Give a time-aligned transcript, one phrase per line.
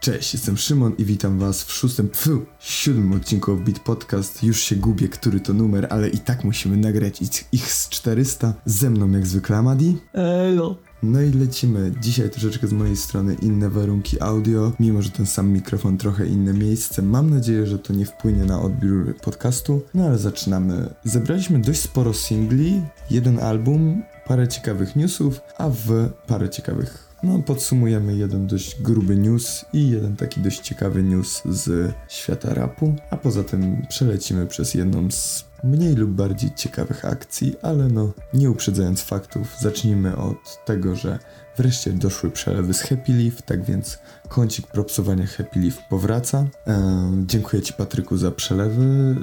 [0.00, 4.42] Cześć, jestem Szymon i witam was w szóstym, pfu, siódmym odcinku Beat Podcast.
[4.42, 8.54] Już się gubię, który to numer, ale i tak musimy nagrać ich, ich z 400.
[8.64, 9.96] Ze mną jak zwykle Amadi.
[10.12, 10.76] Elo.
[11.02, 11.92] No i lecimy.
[12.00, 16.54] Dzisiaj troszeczkę z mojej strony inne warunki audio, mimo że ten sam mikrofon, trochę inne
[16.54, 17.02] miejsce.
[17.02, 19.82] Mam nadzieję, że to nie wpłynie na odbiór podcastu.
[19.94, 20.94] No ale zaczynamy.
[21.04, 28.16] Zebraliśmy dość sporo singli, jeden album, parę ciekawych newsów, a w parę ciekawych no, podsumujemy
[28.16, 33.44] jeden dość gruby news i jeden taki dość ciekawy news z świata rapu, a poza
[33.44, 39.56] tym przelecimy przez jedną z mniej lub bardziej ciekawych akcji, ale no, nie uprzedzając faktów,
[39.60, 41.18] zacznijmy od tego, że
[41.56, 43.98] wreszcie doszły przelewy z Happy Leaf, tak więc
[44.28, 46.46] kącik propsowania Happy Leaf powraca.
[46.66, 49.16] Ehm, dziękuję Ci Patryku za przelewy.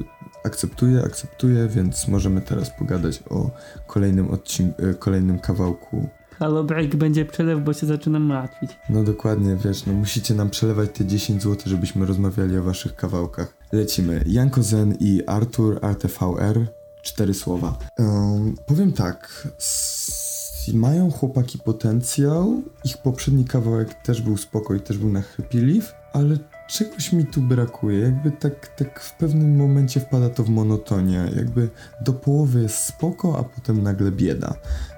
[0.43, 3.51] Akceptuję, akceptuję, więc możemy teraz pogadać o
[3.87, 8.71] kolejnym odcinku, kolejnym kawałku Halo break będzie przelew, bo się zaczynam martwić.
[8.89, 13.57] No dokładnie, wiesz, no musicie nam przelewać te 10 zł, żebyśmy rozmawiali o waszych kawałkach.
[13.71, 14.23] Lecimy.
[14.27, 16.65] Janko Zen i Artur RTVR.
[17.01, 17.77] Cztery słowa.
[17.97, 19.47] Um, powiem tak.
[20.73, 22.63] Mają chłopaki potencjał.
[22.85, 27.25] Ich poprzedni kawałek też był spoko i też był na Happy Leaf, ale czegoś mi
[27.25, 27.99] tu brakuje.
[27.99, 31.25] Jakby tak, tak w pewnym momencie wpada to w monotonię.
[31.35, 31.69] Jakby
[32.01, 34.53] do połowy jest spoko, a potem nagle bieda.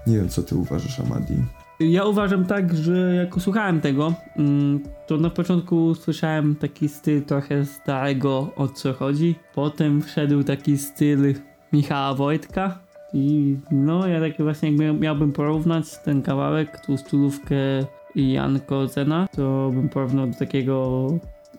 [0.08, 1.38] Nie wiem, co ty uważasz, Amadi.
[1.80, 7.66] Ja uważam tak, że jak słuchałem tego, mm, to na początku słyszałem taki styl trochę
[7.66, 9.36] starego, o co chodzi.
[9.56, 11.34] Potem wszedł taki styl
[11.74, 12.80] Michała Wojtka.
[13.14, 17.56] I no, ja tak właśnie jak miałbym porównać ten kawałek, tą stylówkę
[18.16, 21.08] i Janko Zena, to bym porównał do takiego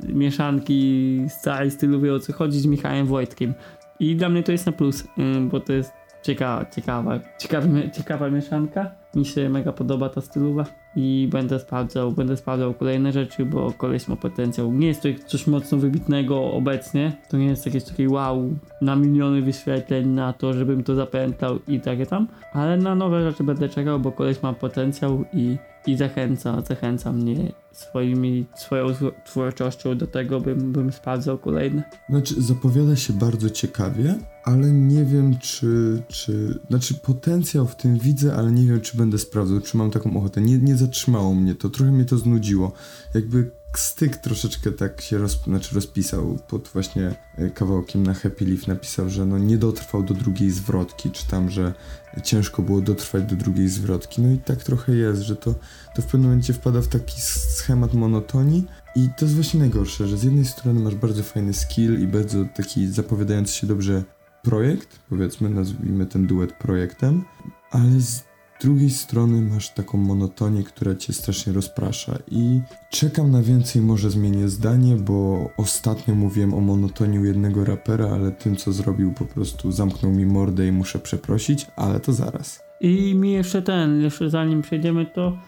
[0.09, 3.55] mieszanki starej stylowej o co chodzi z Michałem Wojtkiem.
[4.01, 5.05] I dla mnie to jest na plus,
[5.51, 8.91] bo to jest ciekawa, ciekawa, ciekawa, ciekawa mieszanka.
[9.15, 10.65] Mi się mega podoba ta stylowa
[10.97, 14.73] i będę sprawdzał, będę sprawdzał kolejne rzeczy, bo koleś ma potencjał.
[14.73, 18.51] Nie jest to coś mocno wybitnego obecnie, to nie jest jakieś takie wow,
[18.83, 23.45] na miliony wyświetleń, na to, żebym to zapamiętał i takie tam, ale na nowe rzeczy
[23.45, 25.57] będę czekał, bo koleś ma potencjał i,
[25.89, 28.87] i zachęca, zachęca mnie swoimi, swoją
[29.25, 31.83] twórczością do tego, bym, bym sprawdzał kolejne.
[32.09, 36.59] Znaczy, zapowiada się bardzo ciekawie, ale nie wiem, czy, czy.
[36.69, 40.41] Znaczy, potencjał w tym widzę, ale nie wiem, czy będę sprawdzał, czy mam taką ochotę.
[40.41, 42.73] Nie, nie zatrzymało mnie to, trochę mnie to znudziło.
[43.15, 48.67] Jakby styk troszeczkę tak się roz, znaczy rozpisał pod właśnie e, kawałkiem na Happy Leaf
[48.67, 51.75] napisał, że no nie dotrwał do drugiej zwrotki, czy tam, że
[52.23, 54.23] ciężko było dotrwać do drugiej zwrotki.
[54.23, 55.55] No i tak trochę jest, że to,
[55.95, 58.65] to w pewnym momencie wpada w taki schemat monotonii
[58.97, 62.45] i to jest właśnie najgorsze, że z jednej strony masz bardzo fajny skill i bardzo
[62.57, 64.05] taki zapowiadający się dobrze
[64.43, 67.25] projekt, powiedzmy, nazwijmy ten duet projektem,
[67.71, 68.28] ale z
[68.61, 72.61] drugiej strony masz taką monotonię, która cię strasznie rozprasza i
[72.91, 78.33] czekam na więcej, może zmienię zdanie, bo ostatnio mówiłem o monotonii u jednego rapera, ale
[78.33, 82.63] tym co zrobił po prostu zamknął mi mordę i muszę przeprosić, ale to zaraz.
[82.81, 85.39] I mi jeszcze ten, jeszcze zanim przejdziemy to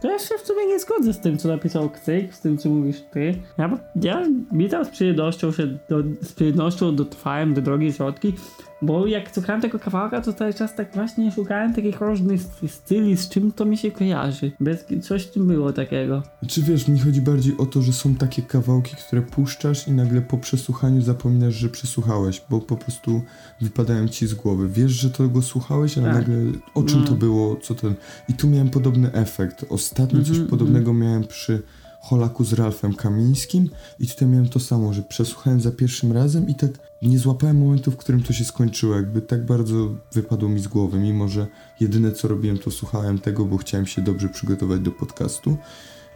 [0.00, 2.68] to ja się w sumie nie zgodzę z tym, co napisał Kcyk, z tym, co
[2.68, 3.34] mówisz ty.
[3.58, 8.34] Ja, ja mi tam z przyjemnością się, do, z przyjemnością dotrwałem do drogi środki,
[8.82, 13.28] bo jak słuchałem tego kawałka, to cały czas tak właśnie szukałem takich różnych styli, z
[13.28, 14.52] czym to mi się kojarzy.
[14.60, 16.22] Bez, coś w tym było takiego.
[16.48, 20.20] Czy wiesz, mi chodzi bardziej o to, że są takie kawałki, które puszczasz i nagle
[20.20, 23.22] po przesłuchaniu zapominasz, że przesłuchałeś, bo po prostu
[23.60, 24.68] wypadają ci z głowy.
[24.68, 26.16] Wiesz, że to go słuchałeś, ale tak.
[26.16, 26.36] nagle
[26.74, 27.06] o czym no.
[27.06, 27.94] to było, co ten...
[28.28, 29.64] I tu miałem podobny efekt.
[29.68, 30.50] Ostatnio mm -hmm, coś mm -hmm.
[30.50, 31.62] podobnego miałem przy
[32.00, 36.54] Holaku z Ralfem Kamińskim i tutaj miałem to samo, że przesłuchałem za pierwszym razem i
[36.54, 36.70] tak
[37.02, 39.74] nie złapałem momentu, w którym to się skończyło, jakby tak bardzo
[40.12, 41.46] wypadło mi z głowy, mimo że
[41.80, 45.56] jedyne co robiłem to słuchałem tego, bo chciałem się dobrze przygotować do podcastu,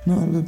[0.07, 0.43] no ale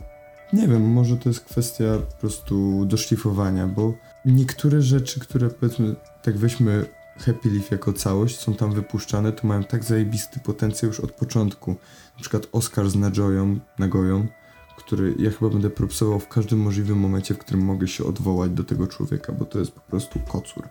[0.52, 6.38] nie wiem, może to jest kwestia po prostu doszlifowania, bo niektóre rzeczy, które powiedzmy, tak
[6.38, 6.86] weźmy
[7.18, 11.70] Happy Leaf jako całość, są tam wypuszczane, to mają tak zajebisty potencjał już od początku.
[12.16, 14.26] Na przykład Oscar z Najoyą, Nagoją,
[14.86, 18.64] który ja chyba będę propsował w każdym możliwym momencie, w którym mogę się odwołać do
[18.64, 20.68] tego człowieka, bo to jest po prostu kocur.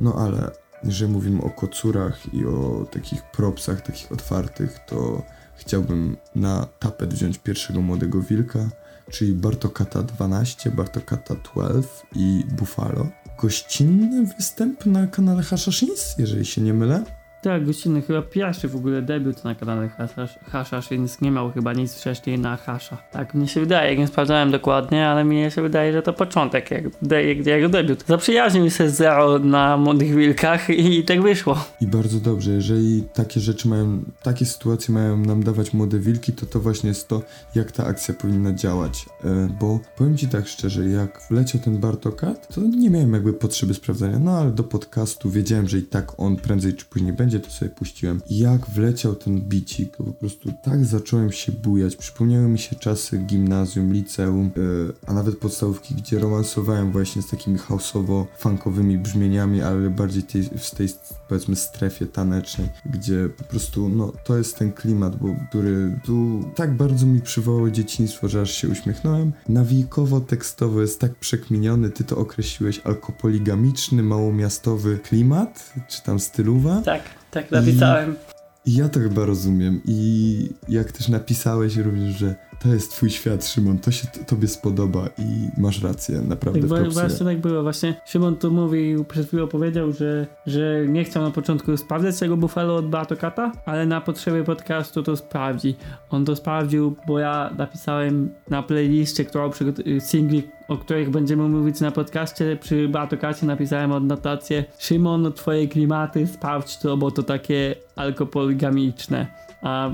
[0.00, 0.50] No ale
[0.84, 5.22] jeżeli mówimy o kocurach i o takich propsach, takich otwartych, to
[5.56, 8.68] chciałbym na tapet wziąć pierwszego młodego wilka,
[9.10, 13.06] czyli Bartokata 12, Bartokata 12 i Buffalo.
[13.38, 17.04] Gościnny występ na kanale Hashashins, jeżeli się nie mylę.
[17.42, 21.72] Tak, gościnny, chyba pierwszy w ogóle debiut na kanale Hashash, Hashash, więc nie miał chyba
[21.72, 22.96] nic wcześniej na Hasha.
[23.12, 26.84] Tak, mnie się wydaje, nie sprawdzałem dokładnie, ale mnie się wydaje, że to początek, jak,
[27.02, 28.04] de, jak jego debiut.
[28.06, 31.64] Zaprzyjaźnił się Zero na Młodych Wilkach i tak wyszło.
[31.80, 36.46] I bardzo dobrze, jeżeli takie rzeczy mają, takie sytuacje mają nam dawać Młode Wilki, to
[36.46, 37.22] to właśnie jest to,
[37.54, 39.06] jak ta akcja powinna działać.
[39.24, 43.74] E, bo powiem ci tak szczerze, jak wleciał ten Bartokat, to nie miałem jakby potrzeby
[43.74, 47.50] sprawdzania, no ale do podcastu wiedziałem, że i tak on prędzej czy później będzie, to
[47.50, 48.20] sobie puściłem.
[48.30, 51.96] Jak wleciał ten bicik, to po prostu tak zacząłem się bujać.
[51.96, 57.58] Przypomniały mi się czasy gimnazjum, liceum, yy, a nawet podstawówki, gdzie romansowałem właśnie z takimi
[57.58, 60.88] houseowo-funkowymi brzmieniami, ale bardziej tej, w tej
[61.28, 66.76] powiedzmy strefie tanecznej, gdzie po prostu no to jest ten klimat, bo który tu tak
[66.76, 69.32] bardzo mi przywołał dzieciństwo, że aż się uśmiechnąłem.
[69.48, 76.82] Nawijkowo tekstowo jest tak przekminiony, ty to określiłeś alkopoligamiczny, małomiastowy klimat, czy tam stylowa.
[76.82, 77.02] Tak,
[77.32, 78.16] tak napisałem.
[78.64, 79.80] I ja to chyba rozumiem.
[79.84, 85.06] I jak też napisałeś również, że to jest twój świat, Szymon, to się tobie spodoba
[85.18, 89.92] i masz rację, naprawdę tak, Właśnie tak było, właśnie Szymon tu mówił, przed chwilą powiedział,
[89.92, 95.02] że, że nie chciał na początku sprawdzać tego Buffalo od Batokata, ale na potrzeby podcastu
[95.02, 95.74] to sprawdzi.
[96.10, 99.50] On to sprawdził, bo ja napisałem na playliście, którą
[99.98, 106.78] singli, o których będziemy mówić na podcaście, przy Batokacie napisałem odnotację Szymon, twoje klimaty, sprawdź
[106.78, 109.51] to, bo to takie alkopoligamiczne.
[109.62, 109.90] A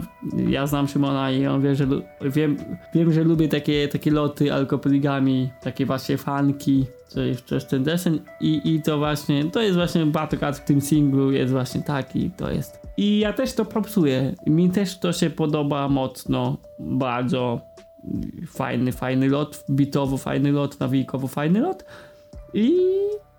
[0.49, 1.87] ja znam Szymona i on wie, że
[2.21, 2.57] wiem,
[2.95, 6.87] wiem, że lubię takie, takie loty alkopoligami, takie właśnie fanki,
[7.17, 11.33] jeszcze jest ten desen i, i to właśnie, to jest właśnie Battlecat w tym singlu
[11.33, 12.81] jest właśnie taki, to jest.
[12.97, 17.61] I ja też to propsuję, mi też to się podoba mocno, bardzo.
[18.47, 21.85] Fajny, fajny lot, bitowo fajny lot, nawijkowo fajny lot.
[22.55, 22.79] I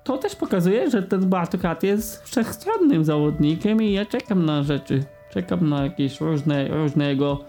[0.04, 5.70] to też pokazuje, że ten Battlecat jest wszechstronnym zawodnikiem i ja czekam na rzeczy czekam
[5.70, 7.40] na jakieś różne, różnego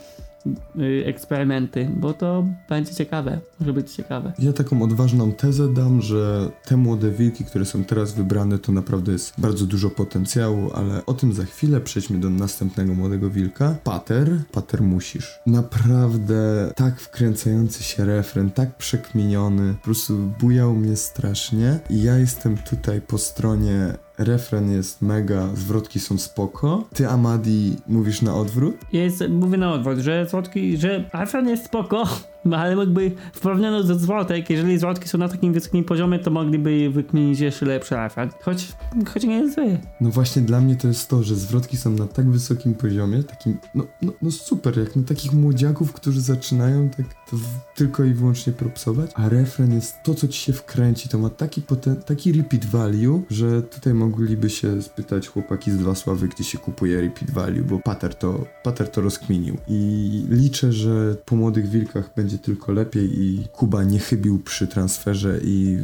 [0.79, 4.33] y, eksperymenty, bo to będzie ciekawe, może być ciekawe.
[4.39, 9.13] Ja taką odważną tezę dam, że te młode wilki, które są teraz wybrane, to naprawdę
[9.13, 13.77] jest bardzo dużo potencjału, ale o tym za chwilę przejdźmy do następnego młodego wilka.
[13.85, 15.39] Pater, Pater musisz.
[15.47, 22.57] Naprawdę tak wkręcający się refren, tak przekminiony, po prostu bujał mnie strasznie i ja jestem
[22.57, 26.85] tutaj po stronie refren jest mega, zwrotki są spoko.
[26.95, 28.75] Ty, Amadi, mówisz na odwrót?
[28.93, 32.05] Jest, mówię na odwrót, że zwrotki, że refren jest spoko,
[32.53, 36.91] ale jakby w porównaniu do zwrotek, jeżeli zwrotki są na takim wysokim poziomie, to mogliby
[36.91, 38.31] wykminić jeszcze lepszy refren.
[38.43, 38.69] Choć,
[39.15, 39.79] choć nie jest zły.
[40.01, 43.59] No właśnie dla mnie to jest to, że zwrotki są na tak wysokim poziomie, takim,
[43.75, 48.53] no, no, no super, jak na takich młodziaków, którzy zaczynają tak w, tylko i wyłącznie
[48.53, 52.65] propsować, a refren jest to, co ci się wkręci, to ma taki, poten, taki repeat
[52.65, 57.63] value, że tutaj mogliby się spytać chłopaki z Dwa Sławy, gdzie się kupuje repeat value,
[57.63, 59.57] bo Pater to, Pater to rozkminił.
[59.69, 64.67] I liczę, że po Młodych Wilkach będzie będzie tylko lepiej i Kuba nie chybił przy
[64.67, 65.79] transferze i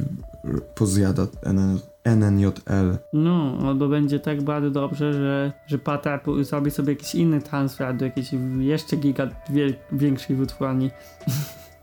[0.75, 2.99] pozjada NN, NNJL.
[3.13, 8.05] No, albo będzie tak bardzo dobrze, że, że Pata zrobi sobie jakiś inny transfer do
[8.05, 9.29] jakiejś jeszcze giga
[9.93, 10.91] większej wytwórni.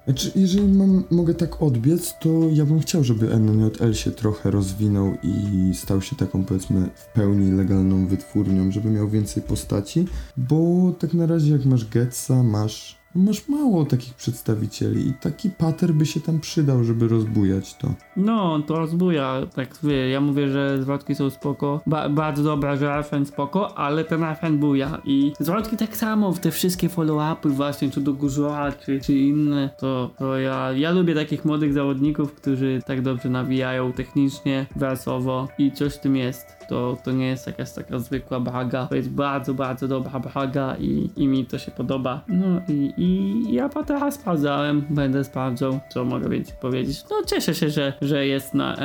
[0.05, 5.13] Znaczy, jeżeli mam, mogę tak odbiec, to ja bym chciał, żeby NNJL się trochę rozwinął
[5.23, 10.05] i stał się taką, powiedzmy, w pełni legalną wytwórnią, żeby miał więcej postaci,
[10.37, 15.93] bo tak na razie jak masz Getsa, masz Masz mało takich przedstawicieli i taki pater
[15.93, 17.87] by się tam przydał, żeby rozbujać to.
[18.17, 22.93] No, to rozbuja, tak wie, ja mówię, że zwrotki są spoko, ba bardzo dobra, że
[22.93, 28.01] Arfen spoko, ale ten Arfen buja i zwrotki tak samo, te wszystkie follow-upy właśnie, czy
[28.01, 33.01] do Gurzoa, czy, czy inne, to, to ja, ja lubię takich młodych zawodników, którzy tak
[33.01, 37.99] dobrze nawijają technicznie, wersowo i coś w tym jest to, to nie jest jakaś taka
[37.99, 38.87] zwykła baga.
[38.87, 42.21] To jest bardzo, bardzo dobra baga i, i mi to się podoba.
[42.27, 47.05] No i, i ja Patera sprawdzałem, będę sprawdzał, co mogę więcej powiedzieć.
[47.09, 48.75] No cieszę się, że, że jest na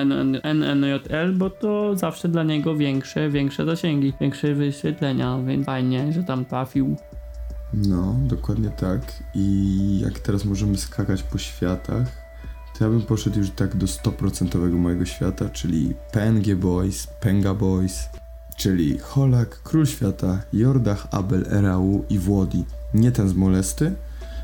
[0.43, 6.45] NNJL, bo to zawsze dla niego większe, większe zasięgi, większe wyświetlenia, więc fajnie, że tam
[6.45, 6.97] trafił.
[7.75, 9.01] No, dokładnie tak.
[9.35, 12.28] I jak teraz możemy skakać po światach,
[12.79, 18.09] to ja bym poszedł już tak do 100% mojego świata, czyli PNG Boys, Penga Boys,
[18.57, 22.65] czyli Holak, Król Świata, Jordach, Abel, Erau i Włodi.
[22.95, 23.93] Nie ten z Molesty.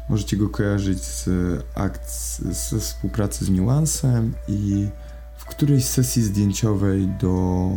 [0.09, 1.29] Możecie go kojarzyć z
[1.75, 2.11] akt,
[2.50, 4.88] ze współpracy z Nuansem i
[5.37, 7.69] w którejś sesji zdjęciowej do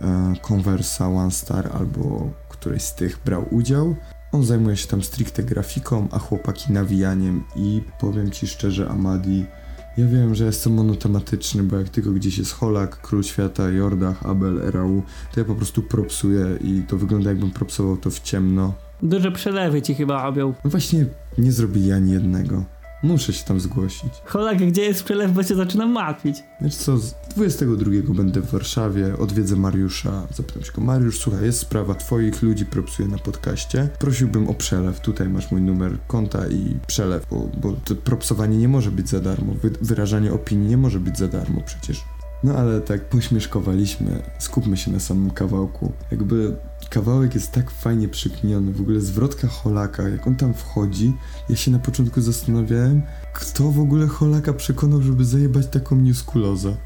[0.00, 3.96] e, Conversa One Star albo którejś z tych brał udział.
[4.32, 9.46] On zajmuje się tam stricte grafiką, a chłopaki nawijaniem i powiem ci szczerze, Amadi,
[9.96, 14.62] Ja wiem, że jestem monotematyczny, bo jak tylko gdzieś jest Holak, Król Świata, Jordach, Abel,
[14.62, 15.02] Erau,
[15.34, 18.74] to ja po prostu propsuję i to wygląda jakbym propsował to w ciemno.
[19.02, 20.54] Duże przelewy ci chyba robią.
[20.64, 21.06] No właśnie
[21.38, 22.64] nie zrobili ani jednego.
[23.02, 24.12] Muszę się tam zgłosić.
[24.24, 26.36] Holak, gdzie jest przelew, bo się zaczynam martwić.
[26.60, 31.58] Wiesz co, z 22 będę w Warszawie, odwiedzę Mariusza, zapytam się go, Mariusz, słuchaj, jest
[31.58, 36.76] sprawa twoich ludzi, propsuję na podcaście, prosiłbym o przelew, tutaj masz mój numer konta i
[36.86, 41.00] przelew, bo, bo to propsowanie nie może być za darmo, wy, wyrażanie opinii nie może
[41.00, 42.04] być za darmo przecież.
[42.44, 45.92] No ale tak pośmieszkowaliśmy, skupmy się na samym kawałku.
[46.10, 46.56] Jakby
[46.92, 51.12] kawałek jest tak fajnie przykminiony, w ogóle zwrotka Holaka, jak on tam wchodzi,
[51.48, 56.76] ja się na początku zastanawiałem, kto w ogóle Holaka przekonał, żeby zajebać taką newskulozę.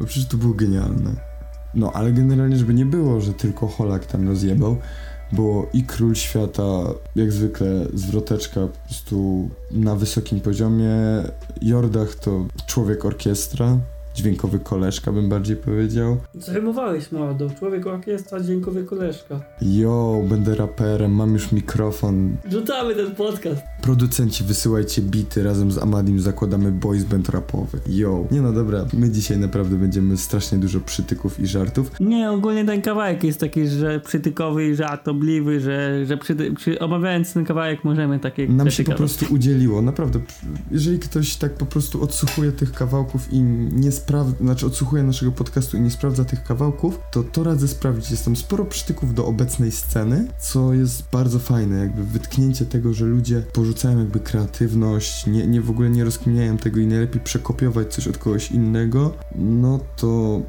[0.00, 1.10] Bo przecież to było genialne.
[1.74, 4.76] No, ale generalnie, żeby nie było, że tylko Holak tam rozjebał,
[5.32, 6.80] bo i Król Świata,
[7.16, 10.92] jak zwykle, zwroteczka po prostu na wysokim poziomie.
[11.62, 13.78] Jordach to człowiek orkiestra,
[14.14, 16.16] dźwiękowy koleżka bym bardziej powiedział.
[16.34, 19.40] Zrymowałeś mordo, człowiek orkiestra, dźwiękowy koleżka.
[19.62, 22.36] Jo, będę raperem, mam już mikrofon.
[22.50, 23.62] Rzucamy ten podcast.
[23.82, 27.78] Producenci, wysyłajcie bity, razem z Amadim zakładamy boys band rapowy.
[27.88, 28.24] Yo.
[28.30, 31.90] Nie no dobra, my dzisiaj naprawdę będziemy strasznie dużo przytyków i żartów.
[32.00, 37.32] Nie, ogólnie ten kawałek jest taki, że przytykowy i żartobliwy, że, że przy, przy, omawiając
[37.32, 40.20] ten kawałek możemy takie Nam się po prostu udzieliło, naprawdę.
[40.70, 43.40] Jeżeli ktoś tak po prostu odsłuchuje tych kawałków i
[43.72, 48.10] nie sprawdza, znaczy odsłuchuje naszego podcastu i nie sprawdza tych kawałków, to to radzę sprawdzić.
[48.10, 53.04] Jest tam sporo przytyków do obecnej sceny, co jest bardzo fajne, jakby wytknięcie tego, że
[53.04, 58.08] ludzie porzucają jakby kreatywność, nie, nie w ogóle nie rozkminiają tego i najlepiej przekopiować coś
[58.08, 60.40] od kogoś innego, no to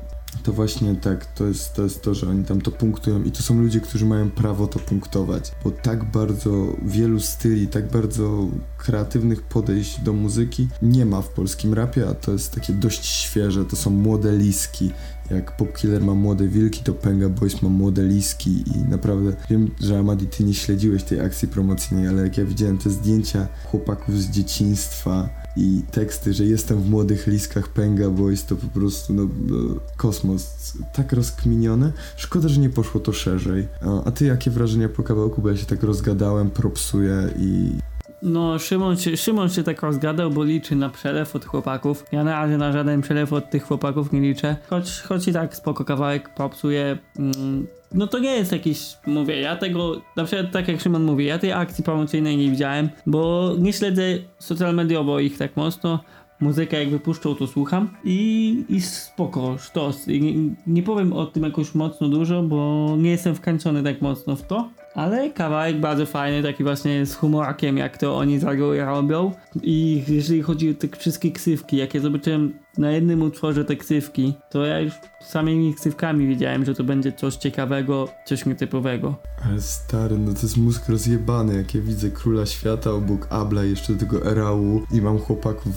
[0.44, 3.44] to właśnie tak, to jest, to jest to, że oni tam to punktują i to
[3.44, 9.42] są ludzie, którzy mają prawo to punktować, bo tak bardzo wielu styli, tak bardzo kreatywnych
[9.42, 13.76] podejść do muzyki nie ma w polskim rapie, a to jest takie dość świeże, to
[13.76, 14.92] są młode liski.
[15.32, 20.00] Jak Popkiller ma młode wilki, to Penga Boys ma młode liski i naprawdę wiem, że
[20.00, 24.30] Amadi, ty nie śledziłeś tej akcji promocyjnej, ale jak ja widziałem te zdjęcia chłopaków z
[24.30, 29.58] dzieciństwa i teksty, że jestem w młodych liskach Penga Boys, to po prostu no, no
[29.98, 31.92] kosmos, tak rozkminione.
[32.18, 33.68] Szkoda, że nie poszło to szerzej.
[33.82, 37.72] A, a ty jakie wrażenia po kawałku, bo ja się tak rozgadałem, propsuję i
[38.22, 42.06] No, Szymon się, Szymon się tak rozgadał, bo liczy na przelew od chłopaków.
[42.12, 44.56] Ja na razie na żaden przelew od tych chłopaków nie liczę.
[44.70, 46.98] Choć, choć i tak spoko kawałek popsuje.
[47.20, 51.26] Mm, no to nie jest jakiś, mówię, ja tego, na przykład tak jak Szymon mówi,
[51.26, 54.04] ja tej akcji promocyjnej nie widziałem, bo nie śledzę
[54.40, 56.00] social mediowo ich tak mocno.
[56.40, 60.08] Muzykę jak wypuszczą, to słucham i, i spoko, sztos.
[60.08, 64.36] I nie, nie powiem o tym jakoś mocno dużo, bo nie jestem wkręcony tak mocno
[64.36, 64.70] w to.
[64.96, 69.32] Ale kawałek bardzo fajny, taki właśnie z humorkiem, jak to oni z reguły robią.
[69.64, 74.34] I jeżeli chodzi o te wszystkie ksywki, jak ja zobaczyłem na jednym utworze te ksywki,
[74.50, 74.94] to ja już
[75.28, 79.16] samymi ksywkami wiedziałem, że to będzie coś ciekawego, coś nietypowego.
[79.46, 83.94] Ale stary, no to jest mózg rozjebany, jak ja widzę Króla Świata obok Abla, jeszcze
[83.94, 85.76] do tego Erału i mam chłopaków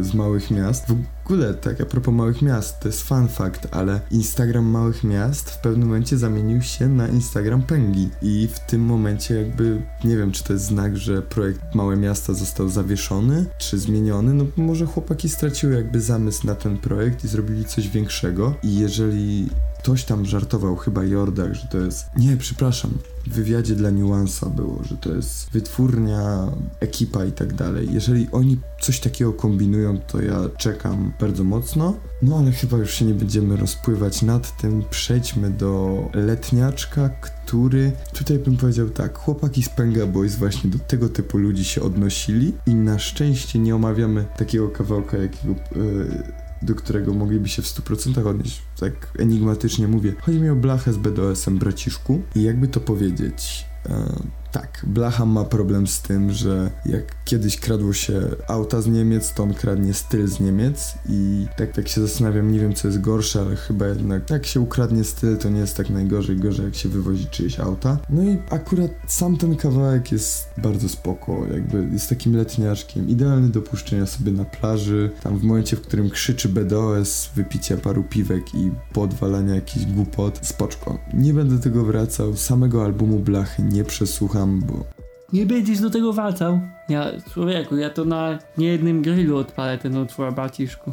[0.00, 0.86] z, małych miast.
[0.88, 5.50] W ogóle, tak, a propos małych miast, to jest fun fact, ale Instagram małych miast
[5.50, 10.32] w pewnym momencie zamienił się na Instagram Pęgi i w tym momencie jakby, nie wiem,
[10.32, 15.28] czy to jest znak, że projekt Małe Miasta został zawieszony, czy zmieniony, no może chłopaki
[15.28, 19.48] straciły jakby zamysł na ten projekt i zrobili coś większego i jeżeli
[19.80, 22.06] ktoś tam żartował, chyba Jordach, że to jest.
[22.16, 22.90] Nie, przepraszam.
[23.26, 26.46] W wywiadzie dla Niuansa było, że to jest wytwórnia,
[26.80, 27.88] ekipa i tak dalej.
[27.92, 31.94] Jeżeli oni coś takiego kombinują, to ja czekam bardzo mocno.
[32.22, 34.84] No ale chyba już się nie będziemy rozpływać nad tym.
[34.90, 41.08] Przejdźmy do letniaczka, który tutaj bym powiedział tak, chłopaki z Penga Boys właśnie do tego
[41.08, 45.54] typu ludzi się odnosili i na szczęście nie omawiamy takiego kawałka, jakiego.
[45.76, 48.62] Yy, do którego mogliby się w 100% odnieść.
[48.80, 50.14] Tak enigmatycznie mówię.
[50.20, 52.22] Chodzi mi o blachę z BDS-em, braciszku.
[52.34, 53.66] I jakby to powiedzieć...
[53.86, 59.34] E, tak, Blacha ma problem z tym, że jak kiedyś kradło się auta z Niemiec,
[59.34, 63.00] to on kradnie styl z Niemiec i tak tak się zastanawiam, nie wiem co jest
[63.00, 66.74] gorsze, ale chyba jednak jak się ukradnie styl, to nie jest tak najgorzej, gorzej jak
[66.74, 67.98] się wywozi czyjeś auta.
[68.10, 73.62] No i akurat sam ten kawałek jest bardzo spoko, jakby jest takim letniaczkiem, idealny do
[73.62, 78.70] puszczenia sobie na plaży, tam w momencie, w którym krzyczy BDOS, wypicia paru piwek i
[78.92, 80.98] podwalania jakichś głupot, spoczko.
[81.14, 84.84] Nie będę tego wracał, samego albumu Blachy nie przesłucham, bo
[85.32, 86.60] Nie będziesz do tego wracał.
[86.88, 90.92] Ja, człowieku, ja to na niejednym grillu odpalę ten utwór, braciszku.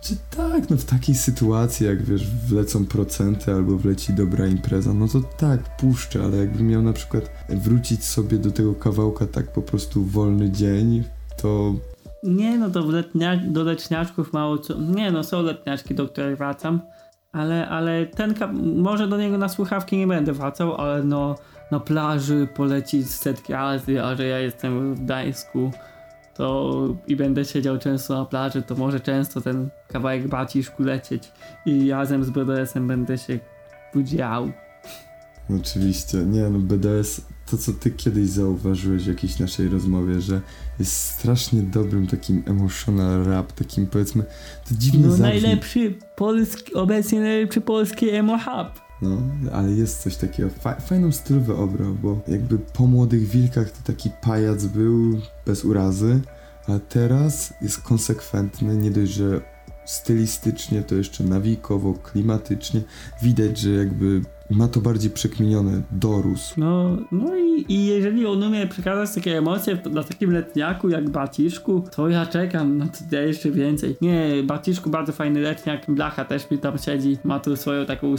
[0.00, 5.08] Czy tak, no w takiej sytuacji, jak wiesz, wlecą procenty albo wleci dobra impreza, no
[5.08, 9.62] to tak, puszczę, ale jakbym miał na przykład wrócić sobie do tego kawałka tak po
[9.62, 11.04] prostu wolny dzień,
[11.42, 11.74] to
[12.22, 14.80] Nie, no to w letnia, do letniaczków mało co.
[14.80, 16.80] Nie, no są letniaczki, do których wracam.
[17.36, 18.34] Ale, ale ten
[18.76, 21.34] może do niego na słuchawki nie będę wracał, ale no
[21.70, 25.70] na plaży polecić setki razy, a że ja jestem w Gdańsku
[26.34, 26.72] to
[27.06, 31.32] i będę siedział często na plaży, to może często ten kawałek baciszku lecieć
[31.66, 33.38] i razem z BDS-em będę się
[33.94, 34.52] budział.
[35.60, 40.40] Oczywiście, nie no BDS, to co ty kiedyś zauważyłeś w jakiejś naszej rozmowie, że
[40.78, 44.22] jest strasznie dobrym takim emotional rap, takim powiedzmy,
[44.68, 45.42] to dziwnie No zabrzmi.
[45.42, 48.86] najlepszy polski, obecnie najlepszy polski emo hub.
[49.02, 49.18] No,
[49.52, 54.10] ale jest coś takiego, fa fajną stylowy obraz, bo jakby po Młodych Wilkach to taki
[54.22, 56.20] pajac był bez urazy,
[56.68, 59.40] a teraz jest konsekwentny, nie dość, że
[59.84, 62.80] stylistycznie, to jeszcze nawikowo, klimatycznie,
[63.22, 66.54] widać, że jakby ma to bardziej przekminione, dorósł.
[66.60, 71.84] No, no i, i jeżeli on umie przekazać takie emocje na takim letniaku jak Baciszku,
[71.96, 73.96] to ja czekam na to jeszcze więcej.
[74.00, 78.14] Nie, Baciszku bardzo fajny letniak, Blacha też mi tam siedzi, ma tu swoją taką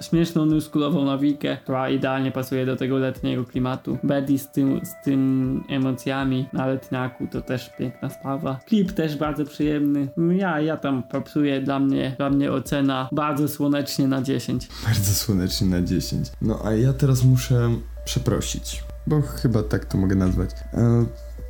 [0.00, 3.98] śmieszną nuskulową nawikę, która idealnie pasuje do tego letniego klimatu.
[4.02, 8.60] Betty z tym, z tym emocjami na letniaku to też piękna sprawa.
[8.66, 10.08] Klip też bardzo przyjemny.
[10.36, 14.67] Ja, ja tam popsuję, dla mnie, dla mnie ocena bardzo słonecznie na 10.
[14.84, 16.28] Bardzo słonecznie na 10.
[16.42, 17.70] No a ja teraz muszę
[18.04, 20.50] przeprosić, bo chyba tak to mogę nazwać.
[20.74, 21.06] E,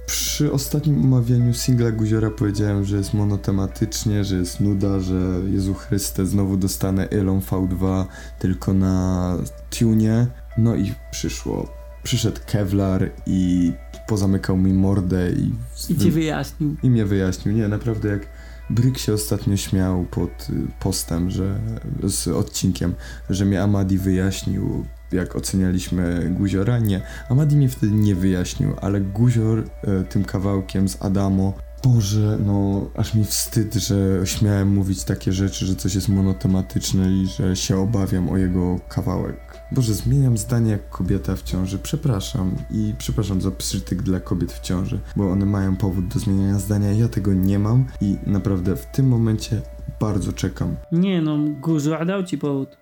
[0.07, 6.27] przy ostatnim omawianiu singla Guziora powiedziałem, że jest monotematycznie, że jest nuda, że Jezu Chryste
[6.27, 8.05] znowu dostanę Elon V2
[8.39, 9.37] tylko na
[9.79, 10.27] tunie.
[10.59, 11.69] No i przyszło.
[12.03, 13.73] Przyszedł Kevlar i
[14.09, 15.53] pozamykał mi mordę i,
[15.93, 16.77] I ci wyjaśnił.
[16.83, 17.55] i mnie wyjaśnił.
[17.55, 18.27] Nie, naprawdę jak
[18.71, 21.61] Bryk się ostatnio śmiał pod y, postem, że
[22.03, 22.95] z odcinkiem,
[23.31, 26.79] że mnie Amadi wyjaśnił, jak ocenialiśmy Guziora.
[26.79, 29.65] Nie, Amadi mnie wtedy nie wyjaśnił, ale Guzior y,
[30.09, 31.55] tym kawałkiem z Adamo.
[31.85, 37.27] Boże, no aż mi wstyd, że śmiałem mówić takie rzeczy, że coś jest monotematyczne i
[37.27, 39.48] że się obawiam o jego kawałek.
[39.73, 41.79] Boże, zmieniam zdanie jak kobieta w ciąży.
[41.79, 46.59] Przepraszam i przepraszam za przytyk dla kobiet w ciąży, bo one mają powód do zmieniania
[46.59, 46.93] zdania.
[46.93, 49.63] Ja tego nie mam i naprawdę w tym momencie
[50.01, 50.77] bardzo czekam.
[50.93, 52.79] Nie no, Guzur dał ci powód.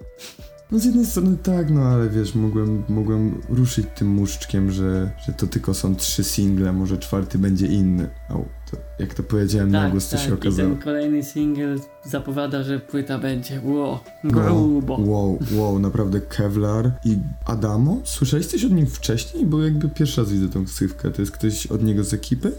[0.71, 5.33] No z jednej strony tak, no ale wiesz, mogłem, mogłem ruszyć tym muszczkiem, że, że
[5.33, 8.09] to tylko są trzy single, może czwarty będzie inny.
[8.29, 10.69] Au, to, jak to powiedziałem na głos, to się I okazało.
[10.71, 14.97] ten kolejny single zapowiada, że płyta będzie, wow, No, grubo.
[15.01, 18.01] wow, wow, naprawdę Kevlar i Adamo?
[18.05, 19.47] Słyszałeś coś od nim wcześniej?
[19.47, 21.11] Bo jakby pierwszy raz widzę tą ksywkę.
[21.11, 22.53] To jest ktoś od niego z ekipy?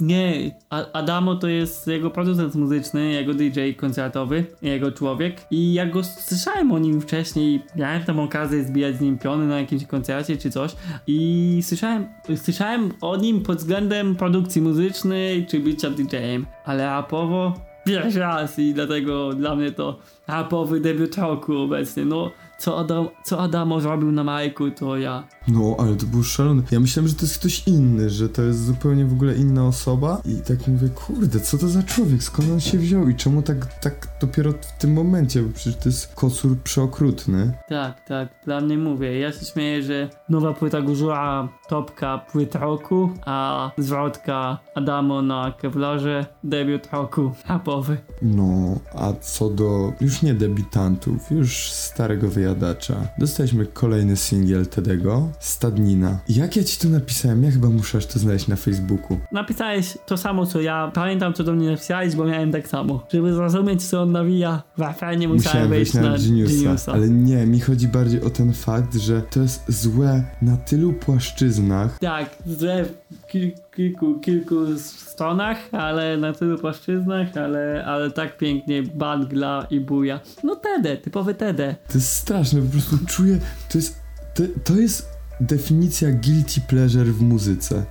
[0.00, 0.50] Nie,
[0.92, 5.46] Adamo to jest jego producent muzyczny, jego DJ koncertowy, jego człowiek.
[5.50, 9.60] I ja go słyszałem o nim wcześniej, miałem tam okazję zbijać z nim piony na
[9.60, 10.76] jakimś koncercie czy coś.
[11.06, 17.54] I słyszałem, słyszałem o nim pod względem produkcji muzycznej czy bycia DJ-em, ale rapowo?
[17.84, 23.40] Pierwszy raz i dlatego dla mnie to rapowy debiut roku obecnie, no co, Adam, co
[23.40, 26.62] Adamo zrobił na Majku to ja No, ale to był szalony.
[26.70, 30.20] Ja myślałem, że to jest ktoś inny, że to jest zupełnie w ogóle inna osoba
[30.24, 33.80] i tak mówię, kurde, co to za człowiek, skąd on się wziął i czemu tak,
[33.80, 37.52] tak dopiero w tym momencie, bo przecież to jest kocur przeokrutny.
[37.68, 39.18] Tak, tak, dla mnie mówię.
[39.18, 46.26] Ja się śmieję, że nowa płyta Guzura topka płyt roku, a zwrotka Adamo na Kevlarze
[46.44, 47.96] debiut roku rapowy.
[48.22, 56.18] No, a co do już nie debiutantów, już starego wyjadacza, dostaliśmy kolejny singiel Tedego, Stadnina.
[56.28, 57.44] Jak ja ci to napisałem?
[57.44, 59.18] Ja chyba muszę to znaleźć na Facebooku.
[59.32, 60.90] Napisałeś to samo co ja.
[60.94, 63.06] Pamiętam co do mnie napisałeś, bo miałem tak samo.
[63.12, 66.92] Żeby zrozumieć co on nawija, w afranie musiałem Musiałem wejść na, na Geniusa, Geniusa.
[66.92, 71.98] ale nie, mi chodzi bardziej o ten fakt, że to jest złe na tylu płaszczyznach.
[71.98, 72.88] Tak, w
[73.28, 80.20] kil, kilku, kilku stronach, ale na tylu płaszczyznach, ale, ale tak pięknie bangla i buja.
[80.44, 81.76] No Tede, typowy Tede.
[81.88, 83.38] To jest straszne, po prostu czuję,
[83.72, 83.96] to jest,
[84.34, 87.84] to, to jest definicja guilty pleasure w muzyce.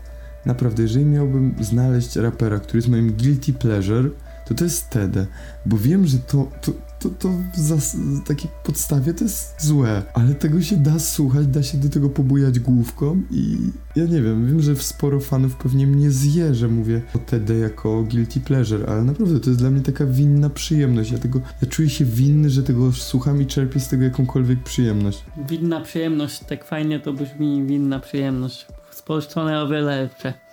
[0.45, 4.09] Naprawdę, jeżeli miałbym znaleźć rapera, który jest moim guilty pleasure,
[4.45, 5.27] to to jest Tede,
[5.65, 10.35] bo wiem, że to, to, to, to w zas- takiej podstawie to jest złe, ale
[10.35, 13.57] tego się da słuchać, da się do tego pobujać główką i
[13.95, 18.03] ja nie wiem, wiem, że sporo fanów pewnie mnie zje, że mówię o Tede jako
[18.03, 21.89] guilty pleasure, ale naprawdę to jest dla mnie taka winna przyjemność, ja tego, ja czuję
[21.89, 25.23] się winny, że tego słucham i czerpię z tego jakąkolwiek przyjemność.
[25.49, 28.67] Winna przyjemność, tak fajnie to brzmi, winna przyjemność.
[28.91, 30.46] Spolszczone o wiele lepsze.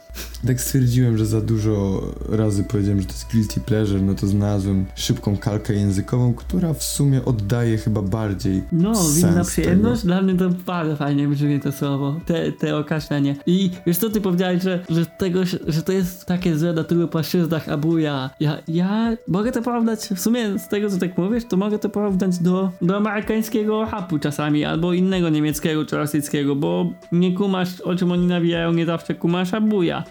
[0.47, 4.87] Tak stwierdziłem, że za dużo razy powiedziałem, że to jest guilty pleasure, no to znalazłem
[4.95, 10.13] szybką kalkę językową, która w sumie oddaje chyba bardziej No, winna przyjemność, Tego.
[10.15, 13.37] dla mnie to bardzo fajnie brzmi to słowo, te, te określenie.
[13.47, 17.09] I wiesz co ty powiedziałeś, że, że, tego, że to jest takie złe na tylu
[17.09, 18.31] płaszczyznach abuja.
[18.41, 21.89] Ja, ja mogę to porównać, w sumie z tego co tak mówisz, to mogę to
[21.89, 27.97] porównać do, do amerykańskiego hapu czasami, albo innego niemieckiego czy rosyjskiego, bo nie kumasz o
[27.97, 29.55] czym oni nawijają, nie zawsze kumasz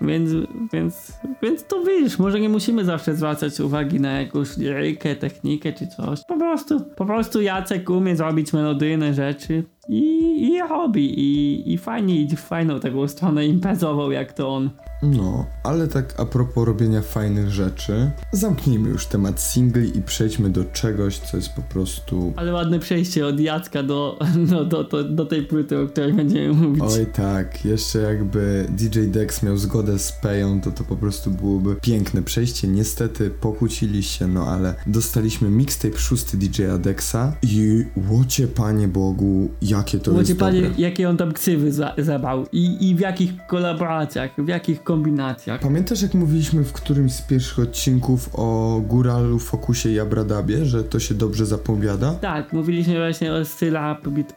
[0.01, 0.31] więc,
[0.73, 5.87] więc, więc to widzisz, może nie musimy zawsze zwracać uwagi na jakąś lirykę, technikę czy
[5.87, 6.19] coś.
[6.27, 12.21] Po prostu, po prostu Jacek umie zrobić melodyjne rzeczy i, i robi i, i fajnie
[12.21, 14.69] idzie w fajną taką stronę imprezową jak to on.
[15.03, 20.65] No, ale tak a propos robienia fajnych rzeczy, zamknijmy już temat singli i przejdźmy do
[20.65, 22.33] czegoś, co jest po prostu...
[22.35, 24.19] Ale ładne przejście od Jacka do,
[24.51, 26.83] no, do, do, do tej płyty, o której będziemy mówić.
[26.83, 31.75] Oj tak, jeszcze jakby DJ Dex miał zgodę z Peją, to to po prostu byłoby
[31.81, 32.67] piękne przejście.
[32.67, 39.99] Niestety pokłócili się, no ale dostaliśmy mixtape szósty DJ-a Dexa i łocie panie Bogu, jakie
[39.99, 40.75] to Łocie jest panie, dobre.
[40.77, 45.61] jakie on tam ksywy za, zabrał I, i w jakich kolaboracjach, w jakich kombinacjach.
[45.61, 50.99] Pamiętasz jak mówiliśmy w którymś z pierwszych odcinków o Góralu, Fokusie i Abradabie, że to
[50.99, 52.11] się dobrze zapowiada?
[52.11, 54.33] Tak, mówiliśmy właśnie o Syllab Beat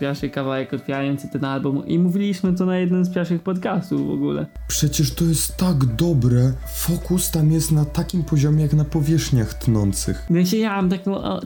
[0.00, 4.46] pierwszy kawałek otwierający ten album i mówiliśmy to na jednym z pierwszych podcastów w ogóle.
[4.68, 6.52] Przecież to jest tak dobre.
[6.74, 10.26] Fokus tam jest na takim poziomie jak na powierzchniach tnących.
[10.30, 10.88] Ja się jałam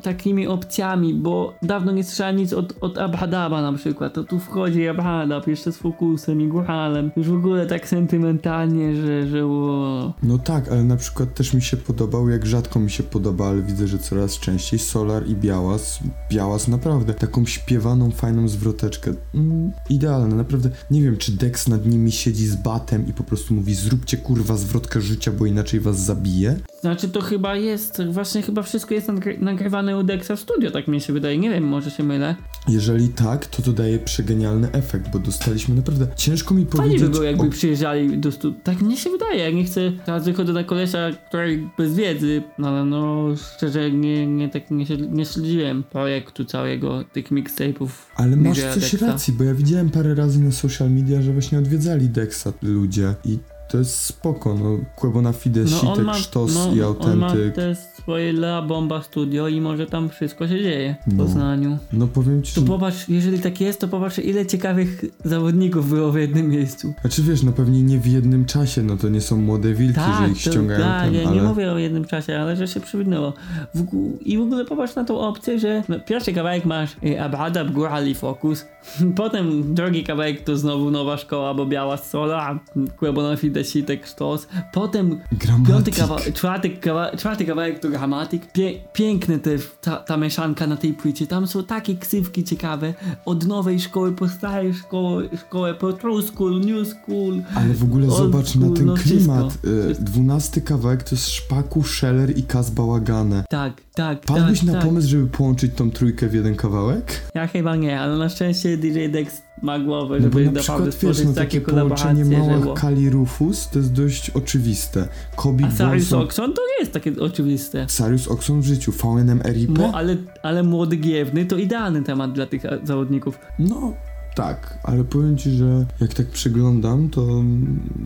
[0.02, 4.14] takimi opcjami, bo dawno nie słyszałem nic od, od Abhadaba na przykład.
[4.14, 7.10] To tu wchodzi Abhadab jeszcze z Fokusem i Góralem.
[7.16, 10.12] Już w ogóle tak sentymentalnie, że, że o.
[10.22, 13.62] No tak, ale na przykład też mi się podobał, jak rzadko mi się podoba, ale
[13.62, 15.98] widzę, że coraz częściej Solar i Białas.
[16.30, 19.12] Białas naprawdę taką śpiewaną, fajną zwroteczkę.
[19.34, 20.70] Mm, idealne, naprawdę.
[20.90, 24.56] Nie wiem, czy Dex nad nimi siedzi z batem i po prostu mówi zróbcie kurwa
[24.56, 26.56] zwrotkę życia, bo inaczej was zabije.
[26.80, 30.88] Znaczy to chyba jest, właśnie chyba wszystko jest nagry- nagrywane u Dexa w studio, tak
[30.88, 31.38] mi się wydaje.
[31.38, 32.34] Nie wiem, może się mylę.
[32.68, 36.06] Jeżeli tak, to to daje przegenialny efekt, bo dostaliśmy naprawdę...
[36.16, 37.02] Ciężko mi Fajnie powiedzieć...
[37.02, 38.60] by było, jakby o- przyjeżdżali do studia.
[38.64, 42.68] Tak mnie się wydaje, jak nie chcę, teraz wychodzę na kolesia, który bez wiedzy, no
[42.68, 47.88] ale no szczerze nie, nie tak nie, nie śledziłem projektu całego, tych mixtape'ów.
[48.16, 49.06] Ale masz coś Dexa.
[49.06, 53.38] racji, bo ja widziałem parę razy na social media, że właśnie odwiedzali Dexa ludzie i
[53.68, 57.54] to jest spoko, no Kłebona Fide, Sitek, Sztos i no, on ma Autentyk.
[57.98, 61.24] swoje La Bomba Studio i może tam wszystko się dzieje w No.
[61.24, 61.78] Poznaniu.
[61.92, 66.16] No powiem ci, To popatrz, jeżeli tak jest, to popatrz ile ciekawych zawodników było w
[66.16, 66.94] jednym miejscu.
[67.00, 70.28] Znaczy wiesz, no pewnie nie w jednym czasie, no to nie są młode wilki, że
[70.30, 71.36] ich to- ściągają tak, ten, ja ale...
[71.36, 75.20] nie mówię o jednym czasie, ale że się ogó- I w ogóle popatrz na tą
[75.20, 78.64] opcję, że no, pierwszy kawałek masz y, Abadab, Góral i Focus,
[79.16, 82.58] potem drugi kawałek to znowu nowa szkoła, bo Biała Sola,
[82.96, 85.96] Kłebona Fide, Sitek, Sztos, potem piąty Gramatik.
[85.96, 90.94] kawałek, czwarty, kawa, czwarty kawałek to Gramatik, Pie, piękne te, ta, ta mieszanka na tej
[90.94, 92.94] płycie, tam są takie ksywki ciekawe,
[93.24, 98.06] od nowej szkoły po starej szkoły, szkołę po true school, new school, Ale w ogóle
[98.10, 99.58] zobacz na school, ten no klimat.
[99.64, 103.44] Y, Dwunasty kawałek to jest Szpaku, Scheller i Kaz Bałagane.
[103.48, 104.84] Tak, tak, Padłeś tak, na tak.
[104.84, 107.30] pomysł, żeby połączyć tą trójkę w jeden kawałek?
[107.34, 110.84] Ja chyba nie, ale na szczęście DJ Dex ma głowę, No żeby na naprawdę przykład
[110.84, 112.60] wiesz, stworzyć no takie takie połączenie kolaboracje, że...
[112.60, 115.08] małych Kali Rufus to jest dość oczywiste.
[115.36, 117.86] Kobi A Sarius Bonson, Oxon to nie jest takie oczywiste.
[117.88, 119.78] Sarius Oxon w życiu, VNM RIP?
[119.78, 123.38] Mo, ale, ale młody Giewny to idealny temat dla tych zawodników.
[123.58, 123.92] No,
[124.34, 127.26] tak, ale powiem ci, że jak tak przeglądam to,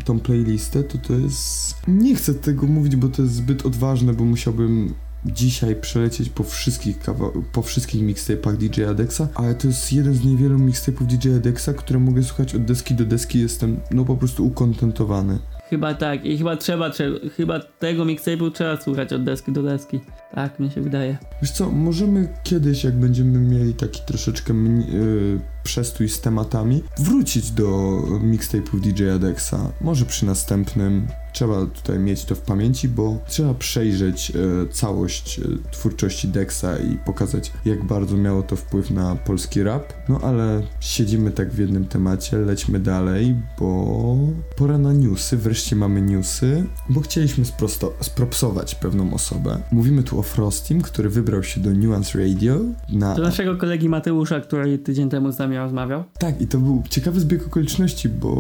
[0.05, 1.75] tą playlistę, to to jest...
[1.89, 4.95] Nie chcę tego mówić, bo to jest zbyt odważne, bo musiałbym
[5.27, 10.25] dzisiaj przelecieć po wszystkich kawa- po wszystkich mixtape'ach DJ Adexa, ale to jest jeden z
[10.25, 14.47] niewielu mixtape'ów DJ Adexa, które mogę słuchać od deski do deski, jestem no po prostu
[14.47, 15.39] ukontentowany.
[15.71, 20.01] Chyba tak i chyba trzeba, trzeba chyba tego mixtape'u trzeba słuchać od deski do deski.
[20.35, 21.19] Tak mi się wydaje.
[21.43, 27.51] Wiesz co, możemy kiedyś, jak będziemy mieli taki troszeczkę mni- yy, przestój z tematami, wrócić
[27.51, 27.69] do
[28.23, 29.55] mixtape'ów DJ Adexa.
[29.81, 31.07] Może przy następnym.
[31.33, 36.99] Trzeba tutaj mieć to w pamięci, bo trzeba przejrzeć e, całość e, twórczości Dexa i
[37.07, 39.93] pokazać, jak bardzo miało to wpływ na polski rap.
[40.09, 44.17] No ale siedzimy tak w jednym temacie, lećmy dalej, bo
[44.57, 45.37] pora na newsy.
[45.37, 49.59] Wreszcie mamy newsy, bo chcieliśmy sprosto- spropsować pewną osobę.
[49.71, 54.41] Mówimy tu o Frostim, który wybrał się do Nuance Radio na Do naszego kolegi Mateusza,
[54.41, 56.05] który tydzień temu z nami nami rozmawiał.
[56.19, 58.33] Tak, i to był ciekawy zbieg okoliczności, bo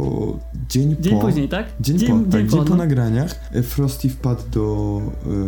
[0.68, 1.20] dzień, Dzień po...
[1.20, 1.66] później, tak?
[1.80, 2.76] Dzień, dzień, po, dzień tak, po, dzień po no.
[2.76, 5.00] nagraniach e, Frosty wpadł do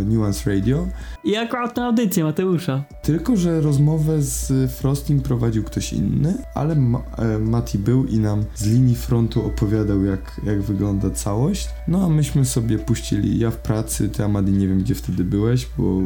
[0.07, 0.87] Nuance Radio,
[1.25, 2.85] I akurat na audycję Mateusza.
[3.03, 8.45] tylko że rozmowę z Frostym prowadził ktoś inny, ale Ma e, Mati był i nam
[8.55, 11.69] z linii frontu opowiadał jak, jak wygląda całość.
[11.89, 15.69] No a myśmy sobie puścili, ja w pracy, ty Amadi nie wiem gdzie wtedy byłeś,
[15.79, 16.01] bo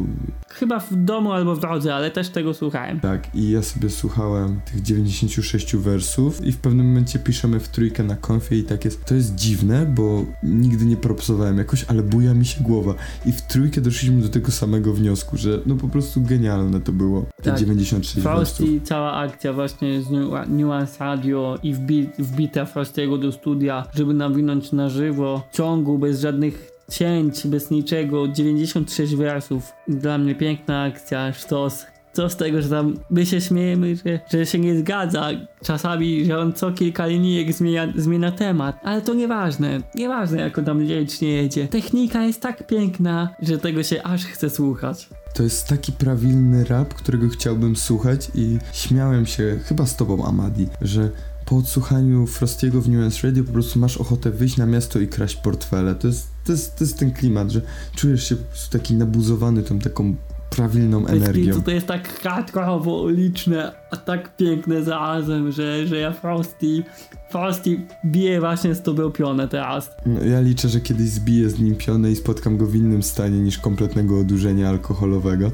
[0.49, 2.99] Chyba w domu albo w drodze, ale też tego słuchałem.
[2.99, 8.03] tak i ja sobie słuchałem tych 96 wersów i w pewnym momencie piszemy w trójkę
[8.03, 12.33] na konfie i tak jest, to jest dziwne, bo nigdy nie propsowałem jakoś, ale buja
[12.33, 12.93] mi się głowa
[13.25, 17.25] i w trójkę doszliśmy do tego samego wniosku, że no po prostu genialne to było,
[17.37, 17.59] te Tak.
[17.59, 18.57] 96 wersów.
[18.57, 24.13] Frosty, cała akcja właśnie z Nu- Nuance Radio i wbi wbita Frostiego do studia, żeby
[24.13, 29.71] nawinąć na żywo, w ciągu, bez żadnych cięć, bez niczego, 96 wersów.
[29.87, 31.85] Dla mnie piękna akcja, sztos.
[32.13, 35.29] Co z tego, że tam my się śmiejemy, że, że się nie zgadza.
[35.63, 38.79] Czasami, że on co kilka linijek zmienia, zmienia temat.
[38.83, 39.81] Ale to nieważne.
[39.95, 41.67] Nieważne, jak on tam licznie jedzie.
[41.67, 45.09] Technika jest tak piękna, że tego się aż chce słuchać.
[45.33, 50.67] To jest taki prawilny rap, którego chciałbym słuchać i śmiałem się chyba z tobą Amadi,
[50.81, 51.09] że
[51.45, 55.35] po odsłuchaniu Frostiego w Nuance Radio po prostu masz ochotę wyjść na miasto i kraść
[55.35, 55.95] portfele.
[55.95, 57.61] To jest, to jest, to jest ten klimat, że
[57.95, 60.15] czujesz się po prostu taki nabuzowany tą taką
[60.49, 61.61] prawilną To energią.
[61.61, 66.83] to jest tak hardkorowo liczne, a tak piękne zarazem, że, że ja Frosty,
[67.29, 69.91] Frosty bije właśnie z tobą pionę teraz.
[70.05, 73.39] No, ja liczę, że kiedyś zbiję z nim pionę i spotkam go w innym stanie
[73.39, 75.51] niż kompletnego odurzenia alkoholowego.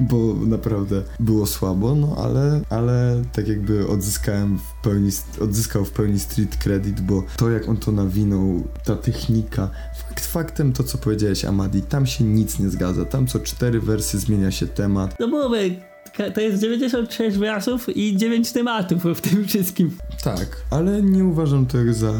[0.00, 6.18] Bo naprawdę było słabo, no ale, ale tak jakby odzyskałem w pełni, odzyskał w pełni
[6.20, 9.70] street credit, bo to jak on to nawinął, ta technika,
[10.08, 14.18] fakt faktem to co powiedziałeś Amadi, tam się nic nie zgadza, tam co cztery wersy
[14.18, 15.70] zmienia się temat, No mówię,
[16.34, 19.96] to jest 96 wersów i 9 tematów w tym wszystkim.
[20.24, 22.12] Tak, ale nie uważam tego za,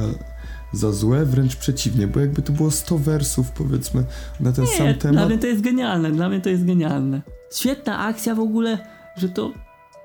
[0.72, 4.04] za złe, wręcz przeciwnie, bo jakby to było 100 wersów powiedzmy
[4.40, 5.28] na ten Nie, sam dla temat.
[5.28, 7.22] mnie to jest genialne, dla mnie to jest genialne.
[7.54, 8.78] Świetna akcja w ogóle,
[9.16, 9.52] że to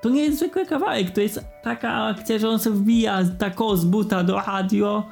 [0.04, 3.84] to nie jest zwykły kawałek, to jest taka akcja, że on sobie wbija tako z
[3.84, 5.08] buta do radio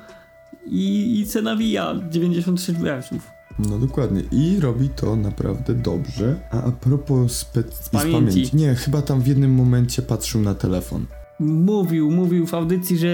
[0.66, 3.30] i, i se nawija 96 wersów.
[3.58, 4.22] No dokładnie.
[4.32, 6.36] I robi to naprawdę dobrze.
[6.50, 7.62] A a propos spe...
[7.70, 8.56] z pamięci.
[8.56, 11.06] Nie, chyba tam w jednym momencie patrzył na telefon.
[11.40, 13.08] Mówił, mówił w audycji, że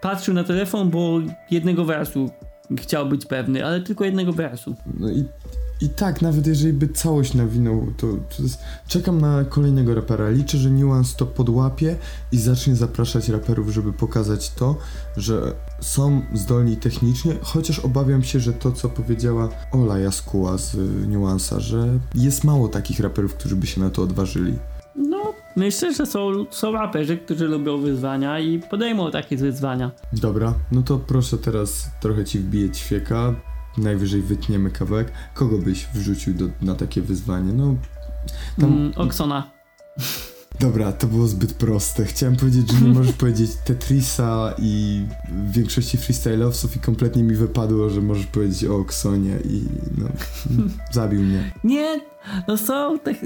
[0.00, 2.30] patrzył na telefon, bo jednego wersu
[2.76, 4.74] chciał być pewny, ale tylko jednego wersu.
[4.98, 5.24] No i,
[5.82, 8.58] i tak, nawet jeżeli by całość nawinął, to, to jest...
[8.88, 10.30] czekam na kolejnego rapera.
[10.30, 11.96] Liczę, że Nuance to podłapie
[12.32, 14.76] i zacznie zapraszać raperów, żeby pokazać to,
[15.16, 20.78] że są zdolni technicznie, chociaż obawiam się, że to, co powiedziała Ola Jaskuła z y,
[21.08, 24.54] Nuance'a, że jest mało takich raperów, którzy by się na to odważyli.
[24.96, 29.90] No, myślę, że są, są raperzy, którzy lubią wyzwania i podejmą takie wyzwania.
[30.12, 33.34] Dobra, no to proszę teraz trochę ci wbiję ćwieka.
[33.78, 35.12] Najwyżej wytniemy kawałek.
[35.34, 37.52] Kogo byś wrzucił do, na takie wyzwanie?
[37.52, 37.74] No.
[38.60, 39.50] Tam, Mm, Oksona.
[40.60, 42.04] Dobra, to było zbyt proste.
[42.04, 47.90] Chciałem powiedzieć, że nie możesz powiedzieć Tetrisa i w większości freestyle'owców i kompletnie mi wypadło,
[47.90, 49.62] że możesz powiedzieć o Oksonie i
[49.98, 50.08] no,
[50.92, 51.52] zabił mnie.
[51.64, 52.00] Nie,
[52.48, 53.16] no są tak,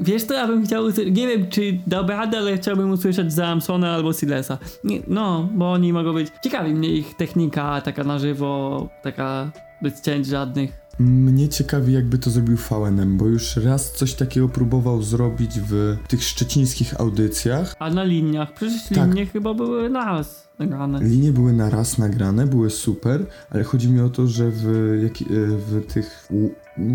[0.00, 4.12] wiesz to ja bym chciał nie wiem czy dałby radę, ale chciałbym usłyszeć Zamsona albo
[4.12, 4.58] Silesa.
[4.84, 9.50] Nie, no, bo oni mogą być, ciekawi mnie ich technika taka na żywo, taka
[9.84, 10.84] bez cięć żadnych.
[10.98, 16.24] Mnie ciekawi, jakby to zrobił VNM, bo już raz coś takiego próbował zrobić w tych
[16.24, 17.74] szczecińskich audycjach.
[17.78, 19.08] A na liniach, przecież Tak.
[19.08, 21.04] linie chyba były nas nagrane.
[21.04, 24.64] Linie były na raz nagrane, były super, ale chodzi mi o to, że w,
[25.02, 26.28] jak, e, w tych.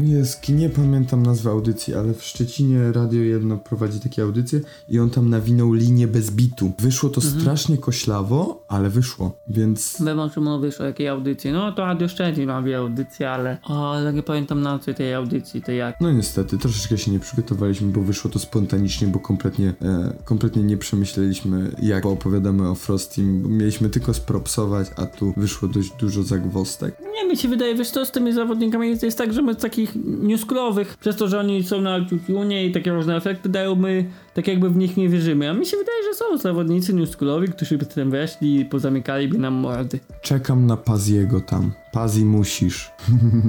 [0.03, 5.09] Jest, nie pamiętam nazwy audycji, ale w Szczecinie Radio Jedno prowadzi takie audycje i on
[5.09, 6.71] tam nawinął linię bez bitu.
[6.79, 7.41] Wyszło to Mhm.
[7.41, 10.01] strasznie koślawo, ale wyszło, więc.
[10.17, 11.51] O czym mówisz, o jakiej audycji.
[11.51, 13.57] No to Radio Szczecin robi audycję, ale...
[13.63, 16.01] Ale nie pamiętam nazwy tej audycji, to jak.
[16.01, 20.77] No niestety, troszeczkę się nie przygotowaliśmy, bo wyszło to spontanicznie, bo kompletnie, e, kompletnie nie
[20.77, 23.48] przemyśleliśmy, jak opowiadamy o Frostim.
[23.49, 26.95] Mieliśmy tylko spropsować, a tu wyszło dość dużo zagwostek.
[27.13, 29.57] Nie, mi się wydaje, wiesz co, z tymi zawodnikami jest, jest tak, że my z
[29.57, 34.05] takich newskulowych, przez to, że oni są na autotune i takie różne efekty dają, my
[34.33, 35.49] tak jakby w nich nie wierzymy.
[35.49, 39.53] A mi się wydaje, że są zawodnicy newskulowi, którzy by tam weszli i pozamykaliby nam
[39.53, 39.99] mordy.
[40.21, 41.71] Czekam na Paziego tam.
[41.91, 42.91] Pazi musisz.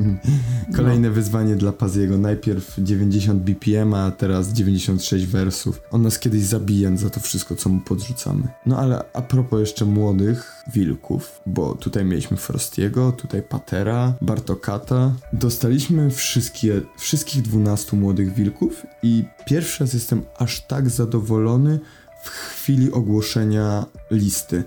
[0.77, 2.19] Kolejne wyzwanie dla Paziego.
[2.19, 5.81] Najpierw 90 BPM, a teraz 96 wersów.
[5.91, 8.49] On nas kiedyś zabije za to wszystko, co mu podrzucamy.
[8.67, 15.13] No ale a propos jeszcze młodych wilków, bo tutaj mieliśmy Frostiego, tutaj Patera, Bartokata.
[15.33, 21.81] Dostaliśmy wszystkie, wszystkich 12 młodych wilków i pierwszy raz jestem aż tak zadowolony
[22.23, 24.65] w chwili ogłoszenia listy.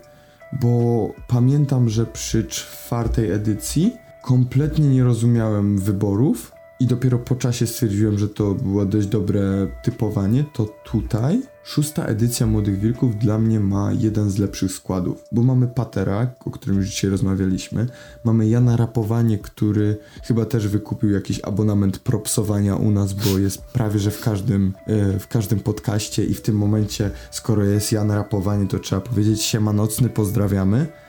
[0.61, 8.17] Bo pamiętam, że przy czwartej edycji kompletnie nie rozumiałem wyborów i dopiero po czasie stwierdziłem,
[8.17, 13.91] że to było dość dobre typowanie, to tutaj szósta edycja Młodych Wilków dla mnie ma
[13.93, 17.87] jeden z lepszych składów, bo mamy Patera, o którym już dzisiaj rozmawialiśmy,
[18.23, 23.99] mamy Jana Rapowanie, który chyba też wykupił jakiś abonament propsowania u nas, bo jest prawie,
[23.99, 28.67] że w każdym, e, w każdym podcaście i w tym momencie, skoro jest Jan Rapowanie,
[28.67, 31.02] to trzeba powiedzieć siema nocny, pozdrawiamy.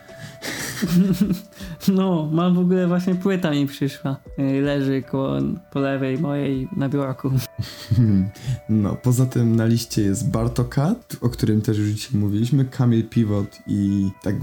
[1.89, 4.17] No, mam w ogóle właśnie płyta mi przyszła.
[4.39, 5.37] Y, Leży koło,
[5.73, 7.31] po lewej mojej na biurku.
[8.69, 13.59] No, poza tym na liście jest Bartokat, o którym też już dzisiaj mówiliśmy, Kamil Pivot
[13.67, 14.35] i tak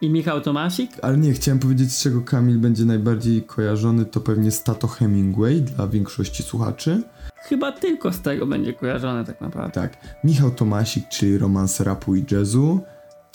[0.00, 0.90] I Michał Tomasik?
[1.02, 5.88] ale nie, chciałem powiedzieć, z czego Kamil będzie najbardziej kojarzony, to pewnie Stato Hemingway dla
[5.88, 7.02] większości słuchaczy.
[7.36, 9.72] Chyba tylko z tego będzie kojarzone tak naprawdę.
[9.80, 12.80] Tak, Michał Tomasik, czyli romans rapu i jazzu.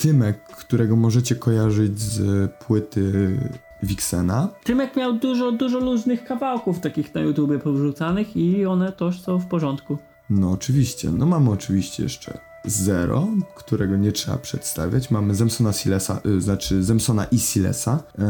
[0.02, 3.38] Tymek, którego możecie kojarzyć z płyty
[3.84, 4.50] Wixena.
[4.64, 9.46] Tymek miał dużo, dużo luźnych kawałków takich na YouTube powrzucanych i one też są w
[9.46, 9.98] porządku.
[10.30, 15.12] No oczywiście, no mamy oczywiście jeszcze Zero, którego nie trzeba przedstawiać.
[15.12, 18.04] Mamy Zemsona Silesa, y, znaczy Zemsona i Silesa.
[18.18, 18.26] Yy,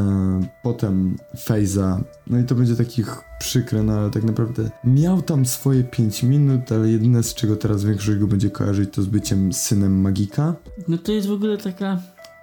[0.64, 2.02] potem Fejza.
[2.28, 6.72] No i to będzie takich przykre, no ale tak naprawdę miał tam swoje 5 minut,
[6.72, 10.56] ale jedyne z czego teraz większość go będzie kojarzyć to z byciem synem Magika.
[10.88, 12.02] No to jest w ogóle taka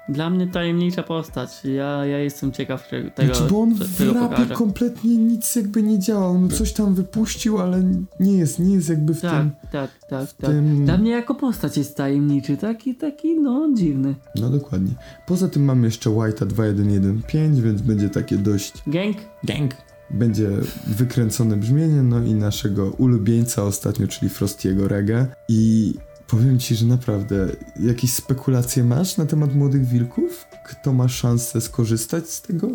[0.09, 1.65] dla mnie tajemnicza postać.
[1.65, 4.55] Ja, ja jestem ciekaw czego- tego, Znaczy, bo on w rapie pokaże.
[4.55, 6.39] kompletnie nic jakby nie działał.
[6.41, 7.83] No coś tam wypuścił, ale
[8.21, 9.51] nie jest, nie jest jakby w Tak, tym...
[9.73, 10.51] tak, tak, tak.
[10.51, 10.85] tym...
[10.85, 14.15] Dla mnie jako postać jest tajemniczy, taki, taki, no dziwny.
[14.37, 14.93] No dokładnie.
[15.27, 19.17] Poza tym mamy jeszcze White'a 2115, więc będzie takie dość Gang?
[19.45, 19.75] Gang.
[20.11, 20.49] będzie
[20.87, 25.27] wykręcone brzmienie, no i naszego ulubieńca ostatnio, czyli Frostiego Reggae.
[25.49, 25.95] I
[26.29, 27.47] powiem ci, że naprawdę
[27.81, 30.47] jakieś spekulacje masz na temat młodych wilków?
[30.65, 32.69] Kto ma szansę skorzystać z tego?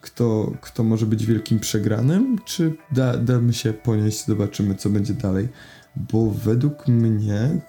[0.00, 2.38] Kto, kto może być wielkim przegranym?
[2.44, 5.48] Czy da, damy się ponieść, zobaczymy co będzie dalej?
[5.96, 7.60] Bo według mnie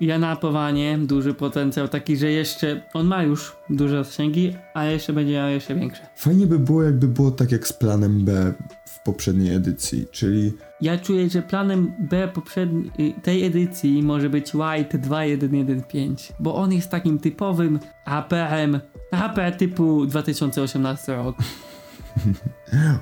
[0.00, 5.32] Ja napowanie, duży potencjał, taki, że jeszcze on ma już duże zasięgi, a jeszcze będzie
[5.32, 6.02] miał jeszcze większe.
[6.16, 8.54] fajnie by było, jakby było tak jak z planem B
[8.88, 14.98] w poprzedniej edycji, czyli Ja czuję, że planem B poprzedniej tej edycji może być White
[14.98, 18.80] 2115, bo on jest takim typowym APM,
[19.10, 21.36] AP typu 2018 rok.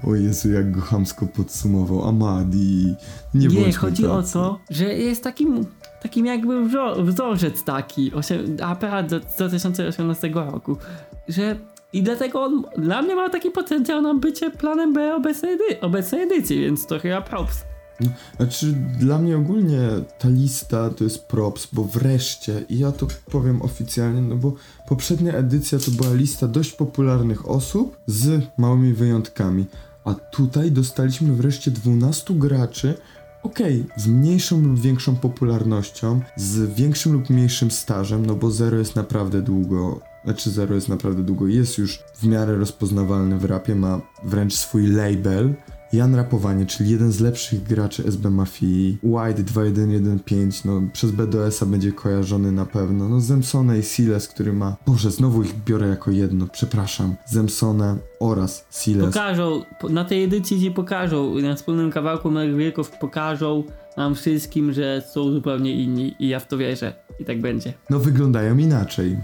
[0.06, 2.08] O Jezu, jak go chamsko podsumował.
[2.08, 2.94] Amadi.
[3.34, 4.32] Nie, Nie, chodzi o tacy.
[4.32, 5.66] to, że jest takim,
[6.02, 8.12] takim jakby wzo- wzorzec taki,
[8.62, 10.76] APA z 2018 roku,
[11.28, 11.56] że
[11.92, 16.22] i dlatego on dla mnie ma taki potencjał na bycie planem B obecnej, edy- obecnej
[16.22, 17.64] edycji, więc to chyba props.
[18.36, 18.66] Znaczy,
[19.00, 19.88] dla mnie ogólnie
[20.18, 24.52] ta lista to jest props, bo wreszcie, i ja to powiem oficjalnie, no bo
[24.88, 29.64] poprzednia edycja to była lista dość popularnych osób z małymi wyjątkami.
[30.04, 32.94] A tutaj dostaliśmy wreszcie 12 graczy,
[33.42, 38.96] okej, z mniejszą lub większą popularnością, z większym lub mniejszym stażem, no bo Zero jest
[38.96, 44.00] naprawdę długo, znaczy Zero jest naprawdę długo, jest już w miarę rozpoznawalny w rapie, ma
[44.24, 45.54] wręcz swój label.
[45.92, 51.92] Jan Rapowanie, czyli jeden z lepszych graczy SB Mafii, White 2115, no przez BDS-a będzie
[51.92, 56.46] kojarzony na pewno, no Zemsone i Siles, który ma, boże znowu ich biorę jako jedno,
[56.52, 59.06] przepraszam, Zemsone oraz Siles.
[59.06, 63.64] Pokażą, po- na tej edycji ci pokażą, na wspólnym kawałku Małych Wilków pokażą
[63.96, 66.94] nam wszystkim, że są zupełnie inni i ja w to wierzę.
[67.20, 67.72] I tak będzie.
[67.90, 69.16] no wyglądają inaczej.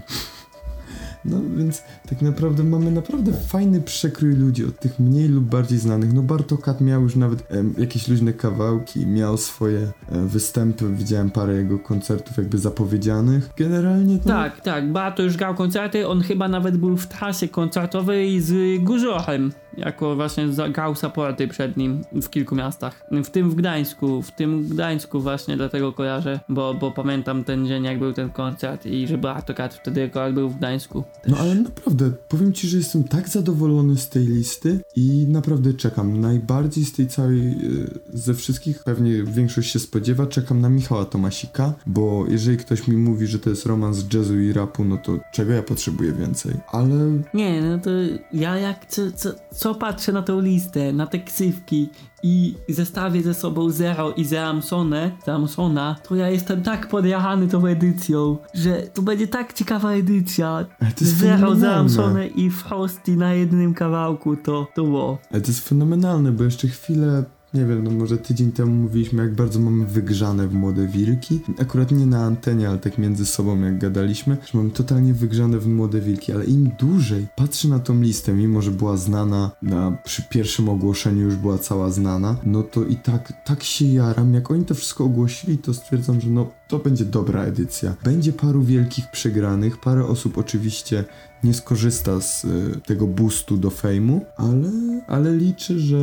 [1.25, 6.13] No więc tak naprawdę mamy naprawdę fajny przekrój ludzi od tych mniej lub bardziej znanych.
[6.13, 9.91] No Bartokat miał już nawet jakieś luźne kawałki, miał swoje e,
[10.25, 13.49] występy, widziałem parę jego koncertów jakby zapowiedzianych.
[13.57, 14.29] Generalnie to...
[14.29, 19.51] Tak, tak, Bato już grał koncerty, on chyba nawet był w trasie koncertowej z Gurzochem,
[19.79, 23.05] jako właśnie za- grał supporty przed nim w kilku miastach.
[23.23, 27.83] W tym w Gdańsku, w tym Gdańsku właśnie dlatego kojarzę, bo, bo pamiętam ten dzień
[27.83, 31.03] jak był ten koncert i że Bartokat wtedy akurat był w Gdańsku.
[31.27, 36.21] No ale naprawdę, powiem ci, że jestem tak zadowolony z tej listy i naprawdę czekam.
[36.21, 41.73] Najbardziej z tej całej, y, ze wszystkich, pewnie większość się spodziewa, czekam na Michała Tomasika,
[41.87, 45.53] bo jeżeli ktoś mi mówi, że to jest romans jazzu i rapu, no to czego
[45.53, 46.53] ja potrzebuję więcej?
[46.71, 46.95] Ale
[47.33, 47.89] Nie, no to
[48.33, 51.89] ja jak co, co, co patrzę na tą listę, na te ksywki
[52.23, 58.37] i zestawię ze sobą Zero i Zeramsone, Zeramsona, to ja jestem tak podjechany tą edycją,
[58.53, 60.65] że to będzie tak ciekawa edycja.
[60.97, 61.55] Zero.
[61.55, 65.17] Zeramsone i Frosty na jednym kawałku, to, to było.
[65.31, 69.35] Ale to jest fenomenalne, bo jeszcze chwilę nie wiem, no może tydzień temu mówiliśmy, jak
[69.35, 71.39] bardzo mamy wygrzane w Młode Wilki.
[71.59, 75.67] Akurat nie na antenie, ale tak między sobą, jak gadaliśmy, że mamy totalnie wygrzane w
[75.67, 80.23] Młode Wilki, ale im dłużej patrzę na tą listę, mimo że była znana, na, przy
[80.23, 84.33] pierwszym ogłoszeniu już była cała znana, no to i tak, tak się jaram.
[84.33, 87.95] Jak oni to wszystko ogłosili, to stwierdzam, że no to będzie dobra edycja.
[88.03, 91.03] Będzie paru wielkich przegranych, parę osób oczywiście
[91.43, 94.69] nie skorzysta z y, tego boostu do fejmu, ale,
[95.07, 95.97] ale liczę, że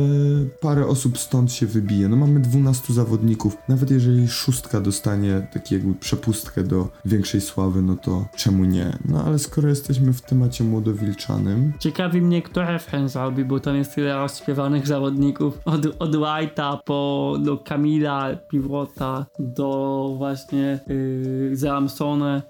[0.61, 2.09] parę osób stąd się wybije.
[2.09, 7.95] No mamy 12 zawodników, nawet jeżeli szóstka dostanie taki jakby przepustkę do większej sławy, no
[7.95, 8.97] to czemu nie?
[9.05, 13.95] No ale skoro jesteśmy w temacie młodowilczanym, Ciekawi mnie, kto refren zrobi, bo tam jest
[13.95, 15.59] tyle rozśpiewanych zawodników.
[15.65, 22.41] Od, od White'a po do Kamila Piwota do właśnie yy, Zamsona,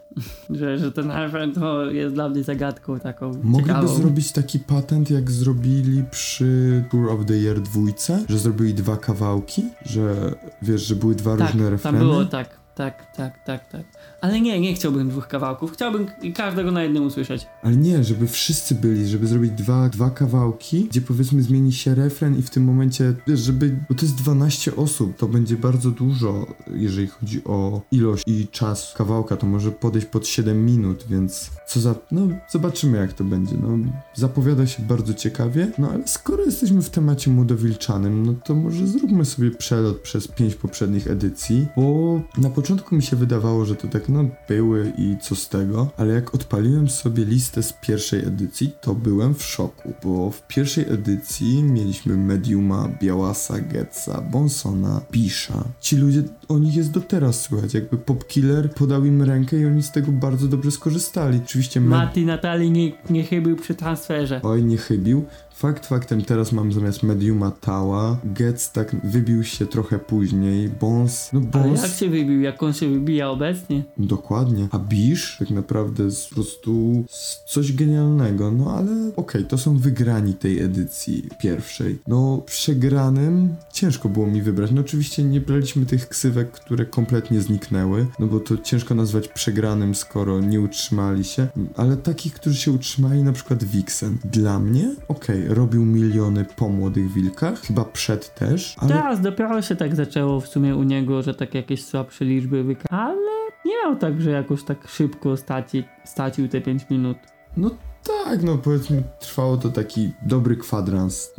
[0.50, 3.88] że, że ten refren to jest dla mnie zagadką taką Mogliby ciekawą.
[3.88, 9.64] zrobić taki patent, jak zrobili przy Tour of the Year dwójce, że zrobili dwa kawałki,
[9.86, 12.00] że wiesz, że były dwa tak, różne tam refreny.
[12.00, 13.82] było tak, tak, tak, tak, tak.
[14.22, 15.72] Ale nie, nie chciałbym dwóch kawałków.
[15.72, 17.48] Chciałbym każdego na jednym usłyszeć.
[17.64, 22.40] Ale nie, żeby wszyscy byli, żeby zrobić dwa, dwa kawałki, gdzie powiedzmy zmieni się refren
[22.40, 27.08] i w tym momencie, żeby, bo to jest 12 osób, to będzie bardzo dużo, jeżeli
[27.08, 31.96] chodzi o ilość i czas kawałka, to może podejść pod 7 minut, więc co za,
[32.12, 33.78] no zobaczymy jak to będzie, no
[34.14, 39.26] zapowiada się bardzo ciekawie, no ale skoro jesteśmy w temacie młodowilczanym, no to może zróbmy
[39.26, 44.10] sobie przelot przez pięć poprzednich edycji, bo na początku mi się wydawało, że to tak,
[44.10, 48.96] no były i co z tego, ale jak odpaliłem sobie listę z pierwszej edycji, to
[48.96, 55.64] byłem w szoku, bo w pierwszej edycji mieliśmy Mediuma, Białasa, Getza, Bonsona, Bisha.
[55.80, 59.84] Ci ludzie, o nich jest do teraz słychać, jakby Popkiller podał im rękę i oni
[59.84, 61.40] z tego bardzo dobrze skorzystali.
[61.46, 64.40] Oczywiście Med- Mati Natali nie, nie chybił przy transferze.
[64.44, 65.26] Oj, nie chybił.
[65.58, 68.18] Fakt faktem, teraz mam zamiast Mediuma Tała.
[68.24, 70.70] Getz tak wybił się trochę później.
[70.70, 71.82] Bons, no Ale Bons...
[71.82, 72.42] jak się wybił?
[72.42, 73.84] Jak on się wybija obecnie?
[73.98, 74.68] Dokładnie.
[74.72, 77.04] A Bisz tak naprawdę jest po prostu
[77.48, 78.52] coś genialnego.
[78.52, 82.00] No ale okej, to są wygrani tej edycji pierwszej.
[82.08, 84.72] No przegranym ciężko było mi wybrać.
[84.72, 89.96] No oczywiście nie braliśmy tych ksywek, które kompletnie zniknęły, no bo to ciężko nazwać przegranym,
[89.96, 91.48] skoro nie utrzymali się.
[91.76, 94.18] Ale takich, którzy się utrzymali, na przykład Vixen.
[94.26, 99.76] Dla mnie, okej, robił miliony po Młodych Wilkach, chyba przed też, ale Teraz dopiero się
[99.76, 102.90] tak zaczęło w sumie u niego, że tak jakieś słabsze liczby wyka...
[102.90, 107.18] Ale nie miał tak, że jakoś tak szybko straci, stracił te 5 minut.
[107.58, 107.70] No
[108.04, 111.34] tak, no powiedzmy, trwało to taki dobry kwadrans.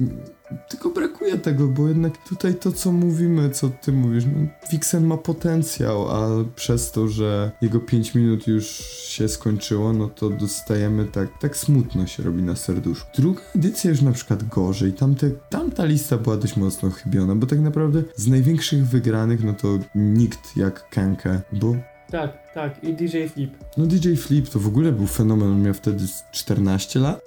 [0.68, 0.90] Tylko
[1.29, 6.11] brakuje tego, bo jednak tutaj to, co mówimy, co ty mówisz, no, Vixen ma potencjał,
[6.11, 8.66] a przez to, że jego 5 minut już
[9.09, 13.11] się skończyło, no to dostajemy tak, tak smutno się robi na serduszku.
[13.18, 17.61] Druga edycja już na przykład gorzej, Tamte, tamta lista była dość mocno chybiona, bo tak
[17.61, 21.76] naprawdę z największych wygranych, no to nikt jak Kenke, bo
[22.11, 22.85] Tak, tak.
[22.85, 23.51] I DJ Flip.
[23.76, 27.20] no DJ Flip to w ogóle był fenomen, on miał wtedy z 14 lat.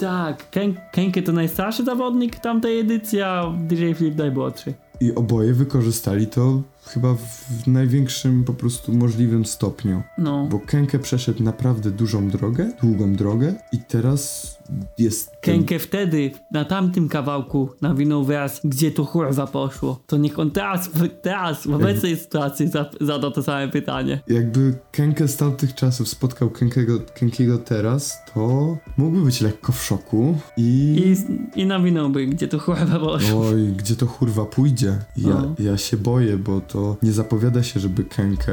[0.00, 4.74] Tak, Ken, Kenke to najstarszy zawodnik tamtej edycji, a DJ Flip najmłodszy.
[5.00, 10.02] I oboje wykorzystali to chyba w największym po prostu możliwym stopniu.
[10.18, 10.46] No.
[10.50, 14.50] Bo Kenke przeszedł naprawdę dużą drogę, długą drogę i teraz
[14.98, 15.26] jest...
[15.30, 20.00] ten- Kenke wtedy, na tamtym kawałku, nawinął wyraz, gdzie to kurwa poszło.
[20.06, 20.90] To niech on teraz,
[21.22, 24.20] teraz w obecnej sytuacji za, zada to same pytanie.
[24.28, 30.38] Jakby Kenke z tamtych czasów spotkał Kenkiego, Kenkiego teraz, to mógłby być lekko w szoku
[30.56, 30.96] i...
[31.56, 33.40] I, i nawinąłby, gdzie to kurwa poszło.
[33.40, 34.98] Oj, gdzie to kurwa pójdzie?
[35.16, 35.54] Ja, No.
[35.58, 38.52] ja się boję, bo to nie zapowiada się, żeby Kenke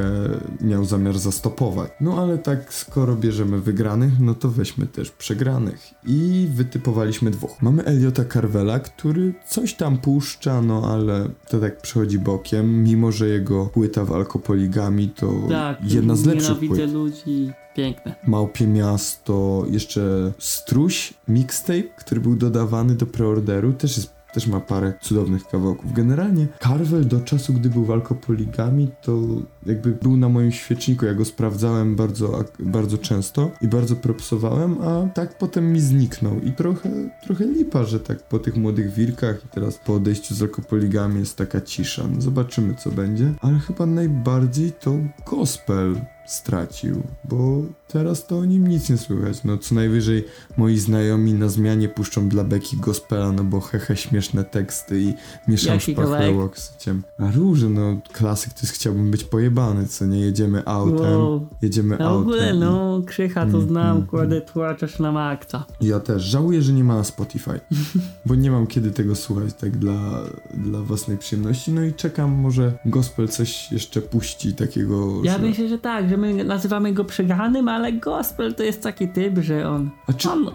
[0.60, 1.90] miał zamiar zastopować.
[2.00, 5.94] No ale tak, skoro bierzemy wygranych, no to weźmy też przegranych.
[6.06, 7.62] I wytypowaliśmy dwóch.
[7.62, 13.28] Mamy Eliota Carvela, który coś tam puszcza, no ale to tak przechodzi bokiem, mimo że
[13.28, 16.92] jego płyta w alkopoligami to Tak, jedna z lepszych płyt.
[16.92, 17.52] ludzi.
[17.76, 18.14] Piękne.
[18.26, 24.92] Małpie Miasto, jeszcze Struś mixtape, który był dodawany do preorderu, też jest też ma parę
[25.00, 25.92] cudownych kawałków.
[25.92, 29.18] Generalnie Carvel do czasu, gdy był w alkopoligami, to
[29.66, 31.06] jakby był na moim świeczniku.
[31.06, 36.40] Ja go sprawdzałem bardzo, bardzo często i bardzo propsowałem, a tak potem mi zniknął.
[36.40, 36.90] I trochę,
[37.22, 41.36] trochę lipa, że tak po tych młodych wilkach i teraz po odejściu z alkopoligami jest
[41.36, 42.04] taka cisza.
[42.14, 43.32] No zobaczymy, co będzie.
[43.40, 44.94] Ale chyba najbardziej to
[45.26, 45.96] gospel
[46.32, 49.44] stracił, bo teraz to o nim nic nie słychać.
[49.44, 50.24] No co najwyżej
[50.56, 55.14] moi znajomi na zmianie puszczą dla Beki gospela, no bo hehe śmieszne teksty i
[55.48, 56.36] mieszam Jaki szpachlę kawałek?
[56.36, 57.02] łoksiciem.
[57.18, 61.46] A róże, no klasyk to jest chciałbym być pojebany, co nie jedziemy autem, Wow.
[61.62, 62.22] jedziemy No w autem.
[62.22, 65.64] ogóle, i- no, Krzycha to Mm, znam, mm, kładę tłaczasz na maksa.
[65.80, 66.22] Ja też.
[66.22, 67.60] Żałuję, że nie ma na Spotify,
[68.26, 70.20] bo nie mam kiedy tego słuchać tak dla,
[70.54, 71.72] dla własnej przyjemności.
[71.72, 75.38] No i czekam, może gospel coś jeszcze puści takiego, Ja że...
[75.38, 79.68] myślę, że tak, że my nazywamy go przegranym, ale gospel to jest taki typ, że
[79.68, 79.90] on.
[80.06, 80.48] A czy On,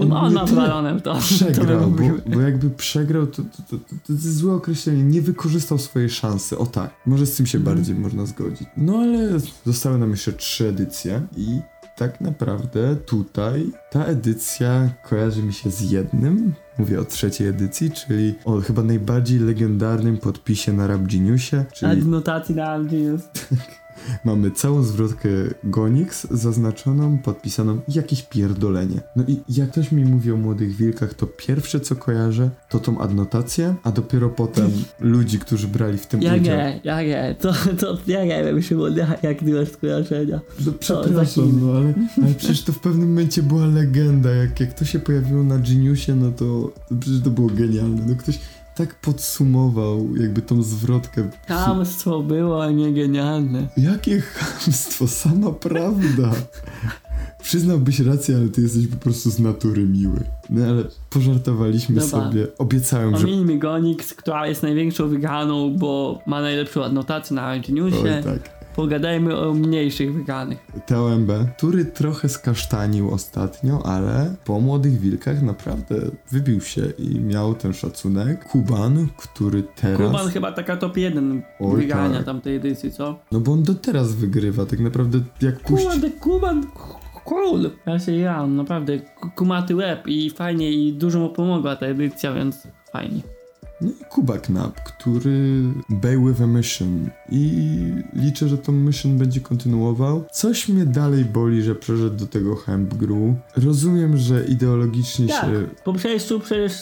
[0.00, 1.14] on on, nie on tyle nawalone w to.
[1.14, 5.02] to przegrał, my bo, bo jakby przegrał, to, to, to, to, to jest złe określenie.
[5.04, 6.58] Nie wykorzystał swojej szansy.
[6.58, 7.76] O tak, może z tym się Mhm.
[7.76, 8.68] bardziej można zgodzić.
[8.76, 9.28] No ale
[9.66, 11.60] zostały nam jeszcze trzy edycje i
[11.96, 16.52] tak naprawdę tutaj ta edycja kojarzy mi się z jednym.
[16.78, 22.54] Mówię o trzeciej edycji, czyli o chyba najbardziej legendarnym podpisie na Rap Geniusie, czyli Adnotacji
[22.54, 23.22] na Genius.
[24.24, 25.28] Mamy całą zwrotkę
[25.64, 29.00] Gonix zaznaczoną, podpisaną jakieś pierdolenie.
[29.16, 32.98] No i jak ktoś mi mówi o młodych wilkach, to pierwsze co kojarzę to tą
[32.98, 34.70] adnotację, a dopiero potem
[35.00, 36.56] ludzi, którzy brali w tym Ja udział.
[36.56, 40.40] nie, ja nie, to, to ja nie wiem, Szymon, jak- ty masz skojarzenia.
[40.58, 41.92] No, za przepraszam, no ale,
[42.22, 44.30] ale przecież to w pewnym momencie była legenda.
[44.30, 48.02] Jak, jak to się pojawiło na Geniusie, no to, to przecież to było genialne.
[48.06, 48.38] No ktoś
[48.74, 51.30] tak podsumował jakby tą zwrotkę.
[51.46, 53.68] Kamstwo było, a nie genialne.
[53.76, 56.32] Jakie chamstwo, sama prawda.
[57.42, 60.20] Przyznałbyś rację, ale ty jesteś po prostu z natury miły.
[60.50, 62.10] No ale pożartowaliśmy Dobra.
[62.10, 62.46] sobie.
[62.58, 63.24] Obiecałem, że...
[63.24, 68.14] Ominijmy Gonix, która jest największą wygraną, bo ma najlepszą adnotację na Geniusie.
[68.16, 68.59] Oj tak.
[68.76, 70.58] Pogadajmy o mniejszych wygranych.
[70.86, 75.96] TOMB, który trochę skasztanił ostatnio, ale po Młodych Wilkach naprawdę
[76.30, 78.44] wybił się i miał ten szacunek.
[78.44, 80.10] Kuban, który teraz...
[80.10, 82.24] Kuban chyba taka top 1 Oj, wygrania tak.
[82.26, 83.18] tamtej edycji, co?
[83.32, 85.86] No bo on do teraz wygrywa, tak naprawdę jak puści...
[85.86, 86.66] Kurde, Kuban,
[87.24, 87.70] cool.
[87.86, 92.34] Ja się ja, naprawdę, ku- kumaty łeb i fajnie i dużo mu pomogła ta edycja,
[92.34, 93.20] więc fajnie.
[93.80, 97.68] No i Kuba Knap, który Bay with a Mission i
[98.12, 100.24] liczę, że tą mission będzie kontynuował.
[100.32, 103.34] Coś mnie dalej boli, że przeszedł do tego Hemp Gru.
[103.56, 105.66] Rozumiem, że ideologicznie Tak, się...
[105.84, 106.72] po przejściu przecież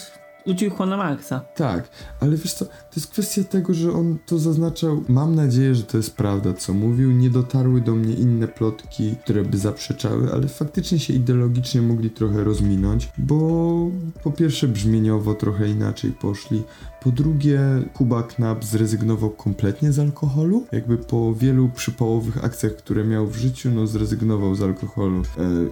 [0.45, 1.39] ucichło na maksa.
[1.55, 5.03] Tak, ale wiesz co, to jest kwestia tego, że on to zaznaczał.
[5.07, 7.11] Mam nadzieję, że to jest prawda, co mówił.
[7.11, 12.43] Nie dotarły do mnie inne plotki, które by zaprzeczały, ale faktycznie się ideologicznie mogli trochę
[12.43, 13.39] rozminąć, bo
[14.23, 16.63] po pierwsze brzmieniowo trochę inaczej poszli.
[17.01, 17.59] Po drugie,
[17.93, 20.65] Kuba Knap zrezygnował kompletnie z alkoholu.
[20.71, 25.23] Jakby po wielu przypałowych akcjach, które miał w życiu, no zrezygnował z alkoholu e,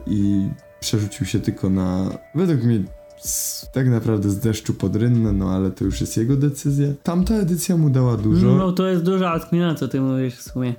[0.07, 0.49] i
[0.79, 2.83] przerzucił się tylko na, według mnie,
[3.27, 6.87] z, tak naprawdę z deszczu pod rynnę, no ale to już jest jego decyzja.
[7.03, 8.55] Tamta edycja mu dała dużo.
[8.55, 10.73] No to jest duża rozkmina, co ty mówisz w sumie.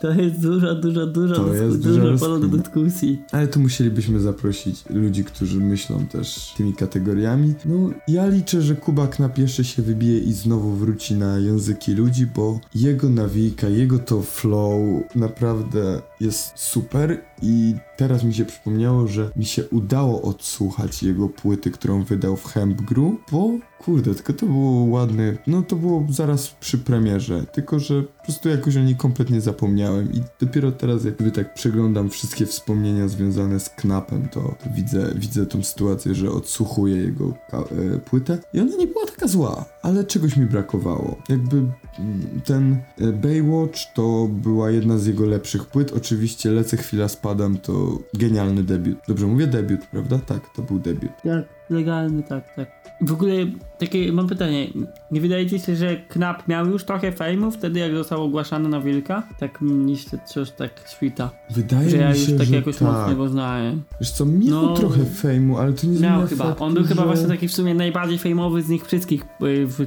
[0.00, 3.22] To jest dużo, dużo, dużo, To jest duża dużo do dyskusji.
[3.32, 7.54] Ale tu musielibyśmy zaprosić ludzi, którzy myślą też tymi kategoriami.
[7.64, 12.26] No, ja liczę, że Kuba Knap jeszcze się wybije i znowu wróci na języki ludzi,
[12.26, 14.80] bo jego nawijka, jego to flow
[15.14, 21.70] naprawdę jest super i teraz mi się przypomniało, że mi się udało odsłuchać jego płyty,
[21.70, 26.48] którą wydał w Hemp Gru, bo kurde, tylko to było ładne, no to było zaraz
[26.48, 31.54] przy premierze, tylko że prostu jakoś o niej kompletnie zapomniałem i dopiero teraz jakby tak
[31.54, 37.34] przeglądam wszystkie wspomnienia związane z Knapem, to, to widzę, widzę tą sytuację, że odsłuchuję jego
[37.52, 41.16] e, płytę i ona nie była taka zła, ale czegoś mi brakowało.
[41.28, 47.08] Jakby mm, ten e, Baywatch to była jedna z jego lepszych płyt, oczywiście Lecę chwila
[47.08, 48.98] spadam to genialny debiut.
[49.08, 50.18] Dobrze mówię debiut, prawda?
[50.18, 51.12] Tak, to był debiut.
[51.22, 52.68] Tak, legalny, tak, tak.
[53.00, 53.32] W ogóle
[53.78, 54.66] takie mam pytanie.
[55.10, 58.80] Nie wydaje ci się, że Knap miał już trochę fejmu wtedy, jak został ogłaszany na
[58.80, 59.22] Wilka?
[59.38, 61.30] Tak mi się coś tak świta.
[61.50, 62.88] Wydaje Że mi ja się, już tak że jakoś tak.
[62.88, 63.82] mocno go znałem.
[64.00, 66.44] Wiesz co, miał No, trochę fejmu, ale to nie Miał chyba.
[66.44, 67.06] faktu, On był chyba że...
[67.08, 69.86] właśnie taki w sumie najbardziej fejmowy z nich wszystkich y, w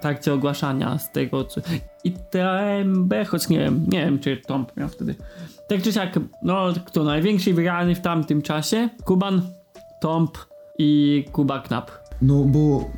[0.00, 1.60] trakcie ogłaszania z tego co...
[2.04, 5.14] I TMB, choć nie wiem, nie wiem czy Tomp miał wtedy.
[5.68, 8.88] Tak czy siak, no kto największy wygrany w tamtym czasie?
[9.04, 9.42] Kuban,
[10.00, 10.38] Tomp
[10.78, 11.90] i Kuba Knap.
[12.22, 12.90] No bo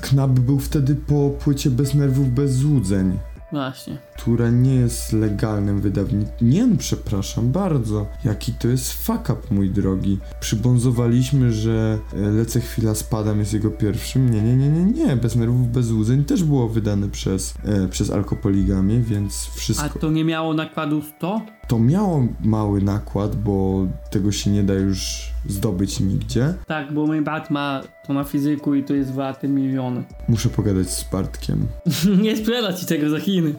[0.00, 3.18] Knap był wtedy po płycie Bez Nerwów, Bez Złudzeń,
[3.52, 3.98] Właśnie.
[4.16, 6.50] która nie jest legalnym wydawnictwem.
[6.50, 8.06] Nie, no, przepraszam bardzo.
[8.24, 10.18] Jaki to jest fuck up, mój drogi.
[10.40, 14.30] Przybązowaliśmy, że e, Lecę chwila spadam jest jego pierwszym.
[14.30, 15.16] Nie, nie, nie, nie, nie.
[15.16, 19.98] Bez Nerwów, Bez Złudzeń też było wydane przez, e, przez Alkopoligamię, więc A wszystko...
[19.98, 21.40] to nie miało nakładu 100?
[21.68, 26.54] To miało mały nakład, bo tego się nie da już zdobyć nigdzie.
[26.66, 30.04] Tak, bo mój brat ma to na fizyku i to jest warte miliony.
[30.28, 31.66] Muszę pogadać z Bartkiem.
[32.22, 33.54] nie sprzeda ci tego za Chiny.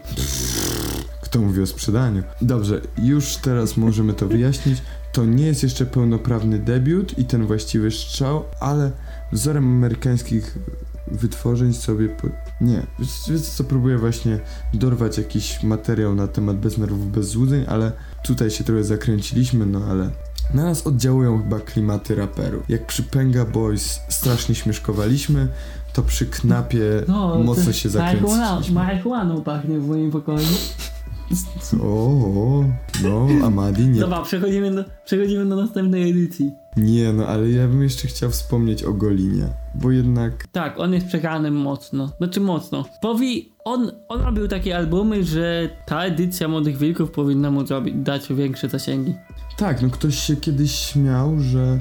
[1.22, 2.24] Kto mówi o sprzedaniu?
[2.42, 4.82] Dobrze, już teraz możemy to wyjaśnić.
[5.14, 8.92] To nie jest jeszcze pełnoprawny debiut i ten właściwy strzał, ale
[9.32, 10.58] wzorem amerykańskich
[11.08, 12.10] wytworzeń sobie.
[12.10, 12.28] Po...
[12.62, 14.40] Nie, wiecie co, próbuję właśnie
[14.74, 17.92] dorwać jakiś materiał na temat bez nerwów, bez złudzeń, ale
[18.24, 20.10] tutaj się trochę zakręciliśmy, no ale
[20.54, 22.64] na nas oddziałują chyba klimaty raperów.
[22.70, 25.48] Jak przy Penga Boys strasznie śmieszkowaliśmy,
[25.94, 28.74] to przy Knapie No, mocno się zakręciliśmy.
[28.74, 30.48] Marihuaną pachnie w moim pokoju.
[31.84, 32.64] O,
[33.04, 36.52] no, Amadi, nie, Dobra, przechodzimy do, przechodzimy do następnej edycji.
[36.78, 41.08] nie, no, ale ja bym jeszcze chciał wspomnieć o Golinie, bo jednak, Tak, on jest
[41.08, 42.10] przegrany mocno.
[42.18, 42.86] Znaczy mocno.
[43.02, 47.62] Powi, on, on robił takie albumy, że ta edycja Młodych Wilków powinna mu
[47.94, 49.16] dać większe zasięgi.
[49.58, 51.78] Tak, no ktoś się kiedyś śmiał, że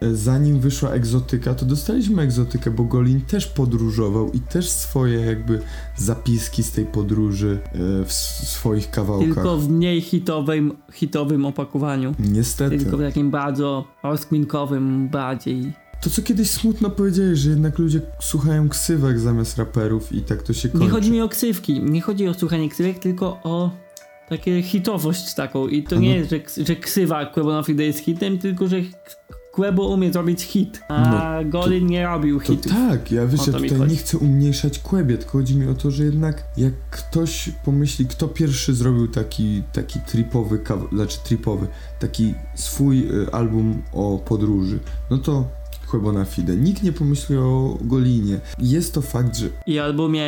[0.00, 5.60] e, zanim wyszła egzotyka, to dostaliśmy egzotykę, bo Golin też podróżował i też swoje jakby
[5.96, 9.34] zapiski z tej podróży e, w swoich kawałkach.
[9.34, 12.14] Tylko w mniej hitowym, hitowym opakowaniu.
[12.18, 12.78] Niestety.
[12.78, 15.72] Tylko w takim bardzo rozkminkowym bardziej.
[16.00, 20.52] To co kiedyś smutno powiedziałeś, że jednak ludzie słuchają ksywek zamiast raperów i tak to
[20.52, 20.84] się kończy.
[20.84, 23.70] Nie chodzi mi o ksywki, nie chodzi o słuchanie ksywek, tylko o
[24.30, 25.68] takie hitowość taką.
[25.68, 28.68] I to A nie no- jest, że, że ksywa Quebo na Fide jest hitem, tylko
[28.68, 28.76] że
[29.52, 32.72] Quebo umie zrobić hit, a Golin nie robił No, hitów.
[32.72, 36.04] tak, ja wiesz, ja tutaj nie chcę umniejszać Kłebie, tylko chodzi mi o to, że
[36.04, 40.60] jednak jak ktoś pomyśli, kto pierwszy zrobił taki, taki tripowy,
[40.92, 41.66] znaczy tripowy,
[41.98, 44.78] taki swój y, album o podróży,
[45.10, 45.48] no to
[45.90, 46.56] Quebo na Fide.
[46.56, 48.40] Nikt nie pomyśli o Golinie.
[48.58, 50.24] Jest to fakt, że I albumie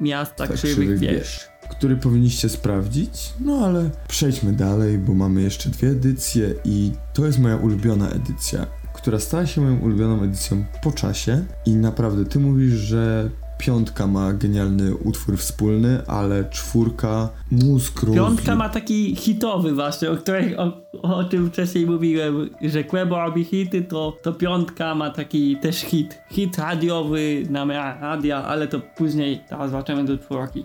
[0.00, 1.48] Miasta Tak, Krzywych Krzywych Wież.
[1.70, 3.32] Który powinniście sprawdzić.
[3.40, 8.66] No ale przejdźmy dalej, bo mamy jeszcze dwie edycje i to jest moja ulubiona edycja,
[8.94, 14.32] która stała się moją ulubioną edycją po czasie i naprawdę ty mówisz, że piątka ma
[14.32, 18.14] genialny utwór wspólny, ale czwórka mózg rozbił.
[18.24, 23.44] Piątka ma taki hitowy właśnie, o, której, o, o czym wcześniej mówiłem, że Quebo robi
[23.44, 26.18] hity, to, to piątka ma taki też hit.
[26.30, 30.64] Hit radiowy na ra- radia, ale to później, teraz wracamy do czwórki.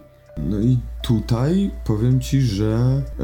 [0.49, 3.23] No i tutaj powiem ci, że e,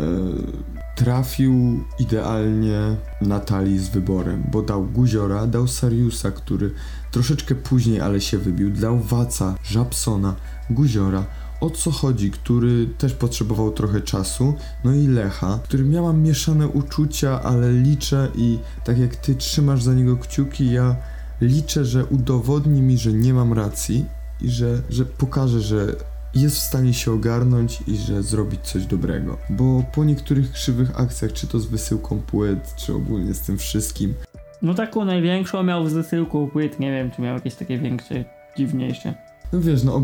[0.96, 2.80] trafił idealnie
[3.22, 6.72] Natalii z wyborem, bo dał Guziora, dał Sariusa, który
[7.12, 10.36] troszeczkę później, ale się wybił, dał Waca, Żabsona,
[10.70, 11.26] Guziora.
[11.62, 14.54] O co chodzi, który też potrzebował trochę czasu,
[14.84, 19.94] no i Lecha, który miała mieszane uczucia, ale liczę i tak jak ty trzymasz za
[19.94, 20.96] niego kciuki, ja
[21.42, 24.06] liczę, że udowodni mi, że nie mam racji
[24.42, 25.96] i że, że pokaże, że
[26.42, 29.38] jest w stanie się ogarnąć i że zrobić coś dobrego.
[29.50, 34.14] Bo po niektórych krzywych akcjach, czy to z wysyłką płyt, czy ogólnie z tym wszystkim,
[34.62, 38.26] No taką największą miał z wysyłką płyt, nie wiem czy miał jakieś takie większe,
[38.58, 39.14] dziwniejsze.
[39.54, 40.04] no wiesz, no, ob...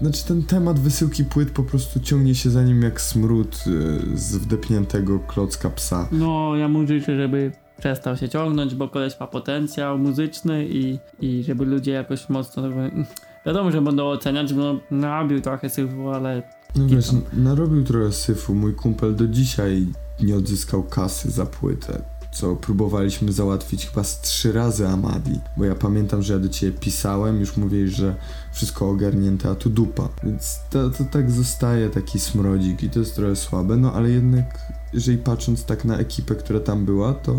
[0.00, 4.36] znaczy ten temat wysyłki płyt po prostu ciągnie się za nim jak smród y, z
[4.36, 6.08] wdepniętego klocka psa.
[6.12, 11.42] No ja mu życzę, żeby przestał się ciągnąć, bo koleś ma potencjał muzyczny i, i
[11.42, 12.62] żeby ludzie jakoś mocno...
[13.48, 16.42] Wiadomo, że będą oceniać, bo narobił trochę syfu, ale
[16.76, 18.54] No wiesz, narobił trochę syfu.
[18.54, 19.86] Mój kumpel do dzisiaj
[20.20, 22.02] nie odzyskał kasy za płytę.
[22.32, 25.40] Co próbowaliśmy załatwić chyba z trzy razy Amadi.
[25.56, 28.14] Bo ja pamiętam, że ja do ciebie pisałem, już mówiłeś, że
[28.52, 30.08] wszystko ogarnięte, a tu dupa.
[30.24, 33.76] Więc to, to tak zostaje taki smrodzik i to jest trochę słabe.
[33.76, 37.34] No ale jednak, jeżeli patrząc tak na ekipę, która tam była, to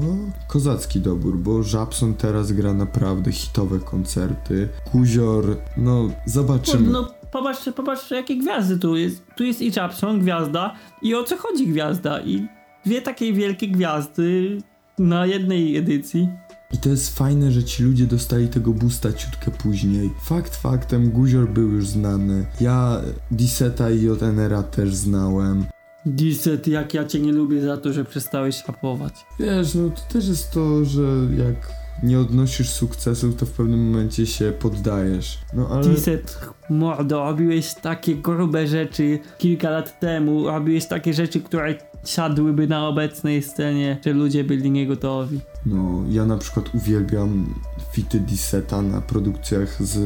[0.47, 4.69] kozacki dobór, bo Żabson teraz gra naprawdę hitowe koncerty.
[4.91, 6.89] Kuzior, no zobaczymy.
[6.89, 9.23] No popatrz, popatrz jakie gwiazdy tu jest.
[9.35, 12.47] Tu jest i Japson, gwiazda i o co chodzi gwiazda i
[12.85, 14.57] dwie takie wielkie gwiazdy
[14.99, 16.29] na jednej edycji.
[16.73, 20.09] I to jest fajne, że ci ludzie dostali tego boosta ciutkę później.
[20.23, 22.45] Fakt faktem, Guzior był już znany.
[22.61, 25.65] Ja Diseta i JNR-a też znałem.
[26.05, 29.13] Diset, jak ja cię nie lubię za to, że przestałeś rapować.
[29.39, 31.01] Wiesz, no to też jest to, że
[31.37, 35.37] jak nie odnosisz sukcesów, to w pewnym momencie się poddajesz.
[35.53, 35.87] No ale...
[35.87, 36.39] Diset,
[36.69, 41.75] mordo, robiłeś takie grube rzeczy kilka lat temu, robiłeś takie rzeczy, które
[42.05, 45.39] siadłyby na obecnej scenie, że ludzie byli niegotowi.
[45.65, 47.55] No, ja na przykład uwielbiam
[47.91, 49.97] fity Diseta na produkcjach z,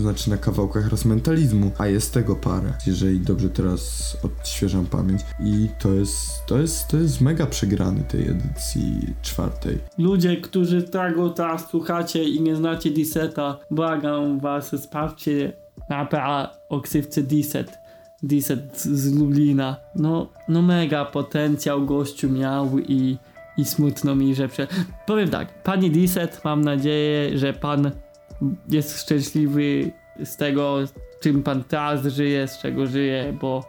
[0.00, 5.20] znaczy na kawałkach rozmentalizmu, a jest tego parę, jeżeli dobrze teraz odświeżam pamięć.
[5.40, 9.78] I to jest, to jest, to jest mega przegrany tej edycji czwartej.
[9.98, 15.52] Ludzie, którzy tego teraz słuchacie i nie znacie Diseta, błagam was, sprawdźcie
[15.88, 17.22] rapera o ksywce.
[17.22, 17.78] Diset
[18.22, 19.76] z z Lublina.
[19.94, 23.18] No, no mega potencjał gościu miał i,
[23.56, 24.66] i smutno mi, że prze...
[25.06, 27.90] Powiem tak, panie Diset, mam nadzieję, że pan
[28.68, 29.90] jest szczęśliwy
[30.24, 30.78] z tego,
[31.22, 33.64] czym pan teraz żyje, z czego żyje, bo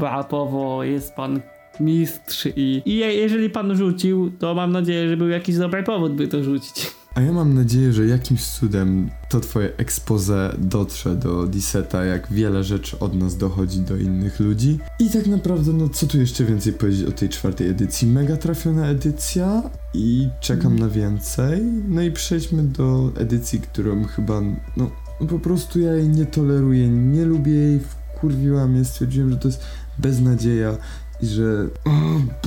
[0.00, 1.40] rapowo jest pan
[1.80, 6.12] mistrz i, i je- jeżeli pan rzucił, to mam nadzieję, że był jakiś dobry powód,
[6.12, 6.86] by to rzucić.
[7.16, 12.64] A ja mam nadzieję, że jakimś cudem to twoje expose dotrze do Diseta, jak wiele
[12.64, 14.78] rzeczy od nas dochodzi do innych ludzi.
[14.98, 18.08] I tak naprawdę, no co tu jeszcze więcej powiedzieć o tej czwartej edycji?
[18.08, 19.62] Mega trafiona edycja
[19.94, 21.62] i czekam na więcej.
[21.88, 24.40] No i przejdźmy do edycji, którą chyba,
[24.76, 24.90] no
[25.28, 27.80] po prostu ja jej nie toleruję, nie lubię jej,
[28.16, 29.60] wkurwiła mnie, stwierdziłem, że to jest
[29.98, 30.76] beznadzieja
[31.22, 31.90] i że o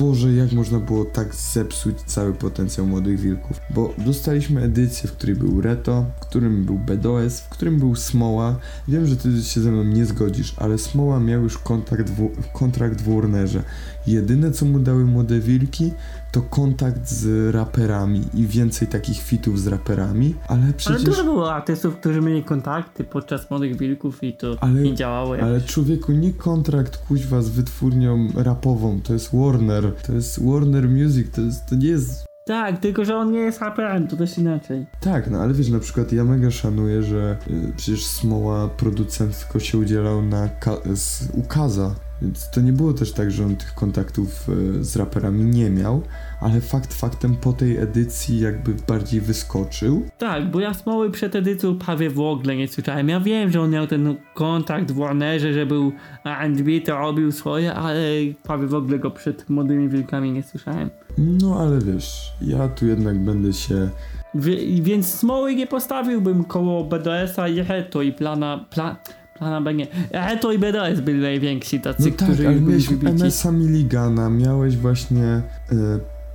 [0.00, 3.60] Boże, jak można było tak zepsuć cały potencjał młodych wilków.
[3.70, 8.56] Bo dostaliśmy edycję, w której był Reto, w którym był BDOS, w którym był Smoła.
[8.88, 13.00] Wiem, że ty się ze mną nie zgodzisz, ale Smoła miał już kontakt w, kontrakt
[13.00, 13.62] w Warnerze.
[14.06, 15.92] Jedyne co mu dały młode wilki
[16.32, 21.02] to kontakt z raperami i więcej takich fitów z raperami, ale Ale przecież...
[21.04, 25.34] dużo było artystów, którzy mieli kontakty podczas Młodych Wilków i to Ale- nie działało.
[25.34, 30.88] jak- Ale człowieku, nie kontrakt kuźwa z wytwórnią rapową, to jest Warner, to jest Warner
[30.88, 34.38] Music, to, jest, to nie jest Tak, tylko że on nie jest raperem, to też
[34.38, 34.86] inaczej.
[35.00, 39.78] Tak, no ale wiesz, na przykład ja mega szanuję, że y, przecież Smoła producencko się
[39.78, 44.48] udzielał na ka- z ukaza, więc to nie było też tak, że on tych kontaktów
[44.48, 46.02] y, z raperami nie miał,
[46.40, 50.02] ale fakt faktem po tej edycji jakby bardziej wyskoczył.
[50.18, 53.08] Tak, bo ja Smoły przed edycją prawie w ogóle nie słyszałem.
[53.08, 55.92] Ja wiem, że on miał ten kontakt w Warnerze, że był
[56.24, 58.00] R&B, to robił swoje, ale
[58.42, 60.90] prawie w ogóle go przed Młodymi Wilkami nie słyszałem.
[61.18, 63.90] No ale wiesz, ja tu jednak będę się
[64.34, 68.64] Wie, więc Smoły nie postawiłbym koło BDS-a i Heto i Plana...
[68.70, 68.96] Pla,
[69.40, 69.86] plana B nie.
[70.12, 72.88] Heto i BDS byli najwięksi tacy, No tak, którzy ale miałeś.
[73.04, 75.76] MS-a Milligana, miałeś właśnie y,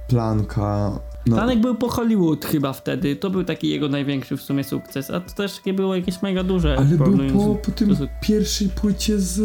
[0.08, 0.99] Planka.
[1.28, 5.12] No, Planek był po Hollywood chyba wtedy, to był taki jego największy w sumie sukces,
[5.12, 6.76] a to też nie było jakieś mega duże.
[6.78, 9.41] ale był po, po tym do- pierwszej płycie z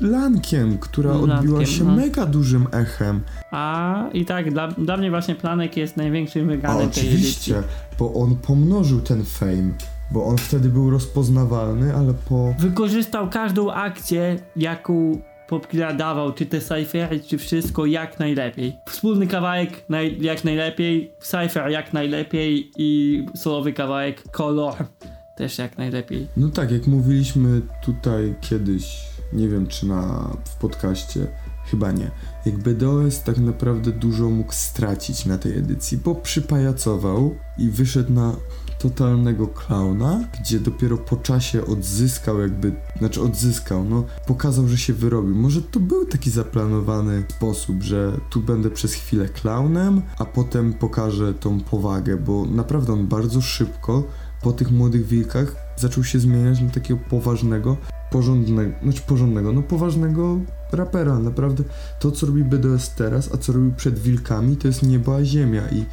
[0.00, 1.96] Lankiem, która Z odbiła Lankiem, się no.
[1.96, 3.20] mega dużym echem.
[3.50, 7.62] A i tak, dla, dla mnie właśnie Planek jest największym A wygranym tej oczywiście,
[7.98, 9.72] bo on pomnożył ten fame,
[10.10, 12.54] bo on wtedy był rozpoznawalny, ale po...
[12.58, 18.76] Wykorzystał każdą akcję, jaką Popkilla dawał, czy te cyphery, czy wszystko jak najlepiej.
[18.86, 24.74] Wspólny kawałek naj, jak najlepiej, cypher jak najlepiej i solowy kawałek kolor
[25.38, 26.26] też jak najlepiej.
[26.36, 31.26] No tak, jak mówiliśmy tutaj kiedyś, nie wiem czy na, w podcaście,
[31.70, 32.10] chyba nie.
[32.46, 38.36] Jak BDOS tak naprawdę dużo mógł stracić na tej edycji, bo przypajacował i wyszedł na
[38.80, 45.34] totalnego klauna, gdzie dopiero po czasie odzyskał jakby, znaczy odzyskał, no pokazał, że się wyrobił.
[45.34, 51.34] Może to był taki zaplanowany sposób, że tu będę przez chwilę klaunem, a potem pokażę
[51.34, 54.04] tą powagę, bo naprawdę on bardzo szybko
[54.42, 57.76] po tych młodych wilkach zaczął się zmieniać na takiego poważnego,
[58.10, 60.38] porządnego, znaczy porządnego, no poważnego
[60.72, 61.18] rapera.
[61.18, 61.64] Naprawdę
[62.00, 65.62] to, co robi BDS teraz, a co robił przed wilkami, to jest niebo a ziemia
[65.70, 65.84] i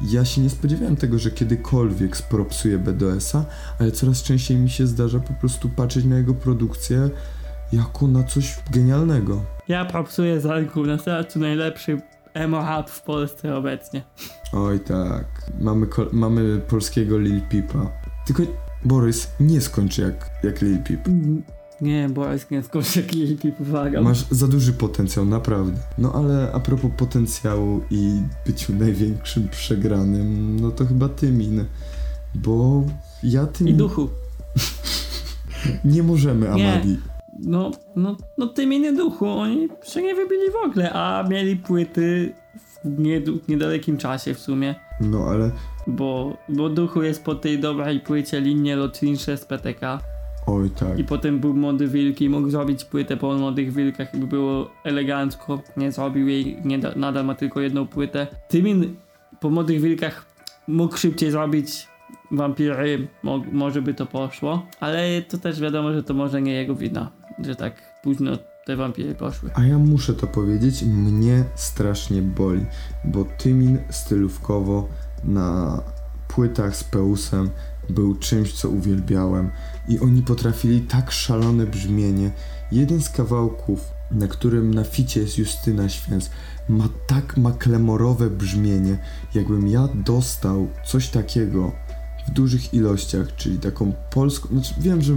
[0.00, 3.44] ja się nie spodziewałem tego, że kiedykolwiek spropsuje BDS-a,
[3.80, 7.10] ale coraz częściej mi się zdarza po prostu patrzeć na jego produkcję
[7.72, 9.44] jako na coś genialnego.
[9.68, 12.00] Ja propsuję Zalku na sercu najlepszy
[12.34, 14.02] emo rap w Polsce obecnie.
[14.52, 15.24] Oj tak,
[15.60, 17.90] mamy, mamy polskiego Lil Peepa.
[18.26, 18.42] Tylko
[18.84, 21.08] Borys nie skończy jak, jak Lil Peep.
[21.80, 24.02] Nie, bo jest nie skończy klipi, uwaga.
[24.02, 25.80] Masz za duży potencjał, naprawdę.
[25.98, 31.64] No ale a propos potencjału i byciu największym przegranym, no to chyba Tymin.
[32.34, 32.82] Bo
[33.22, 34.08] ja tym I duchu.
[35.84, 36.72] nie możemy, Nie.
[36.72, 36.98] Amadi.
[37.40, 42.32] No, no, no ty miny duchu, oni się nie wybili w ogóle, a mieli płyty
[42.84, 44.74] w niedalekim czasie w sumie.
[45.00, 45.50] No ale
[45.86, 50.00] Bo, bo duchu jest po tej dobrej płycie linie lotnicze z PTK
[50.46, 50.98] oj tak.
[50.98, 54.70] i potem był Młody Wilk i mógł zrobić płytę po Młodych Wilkach i by było
[54.84, 55.60] elegancko.
[55.76, 58.26] Nie zrobił jej, nie da, nadal ma tylko jedną płytę.
[58.48, 58.96] Tymin
[59.40, 60.26] po Młodych Wilkach
[60.68, 61.88] mógł szybciej zrobić
[62.30, 66.74] Wampiry, mo, może by to poszło, ale to też wiadomo, że to może nie jego
[66.74, 67.10] wina,
[67.44, 68.32] że tak późno
[68.66, 69.50] te Wampiry poszły.
[69.54, 72.66] A ja muszę to powiedzieć, mnie strasznie boli,
[73.04, 74.88] bo Tymin stylówkowo
[75.24, 75.80] na
[76.28, 77.50] płytach z Peusem
[77.90, 79.50] był czymś, co uwielbiałem
[79.88, 82.30] i oni potrafili tak szalone brzmienie.
[82.72, 83.80] Jeden z kawałków,
[84.10, 86.30] na którym na ficie jest Justyna Święc,
[86.68, 88.98] ma tak maklemorowe brzmienie,
[89.34, 91.72] jakbym ja dostał coś takiego
[92.28, 95.14] w dużych ilościach, czyli taką polską, znaczy wiem, że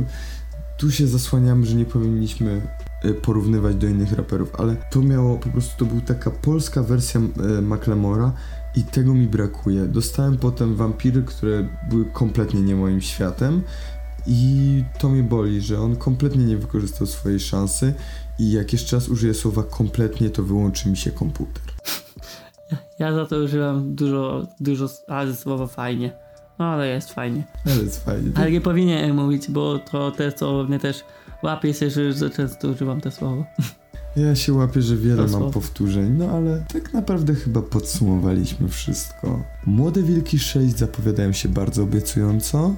[0.78, 2.62] tu się zasłaniamy, że nie powinniśmy
[3.04, 7.22] e, porównywać do innych raperów, ale to miało po prostu, to była taka polska wersja
[7.22, 7.62] e,
[8.76, 9.86] i tego mi brakuje.
[9.86, 13.62] Dostałem potem Wampiry, które były kompletnie nie moim światem
[14.32, 17.94] I to mnie boli, że on kompletnie nie wykorzystał swojej szansy
[18.40, 21.64] i jak jeszcze raz użyję słowa kompletnie, to wyłączy mi się komputer.
[23.00, 26.12] Ja za to używam dużo, dużo razy słowa fajnie.
[26.60, 27.44] No ale jest fajnie.
[27.66, 28.32] Ale jest fajnie.
[28.36, 31.04] Ale nie powinienem mówić, bo to te słowo mnie też
[31.44, 33.46] łapie się, że za często używam te słowo.
[34.16, 35.50] Ja się łapię, że wiele To mam słowo.
[35.52, 39.44] powtórzeń, no ale tak naprawdę chyba podsumowaliśmy wszystko.
[39.66, 42.76] Młode Wilki 6 zapowiadają się bardzo obiecująco.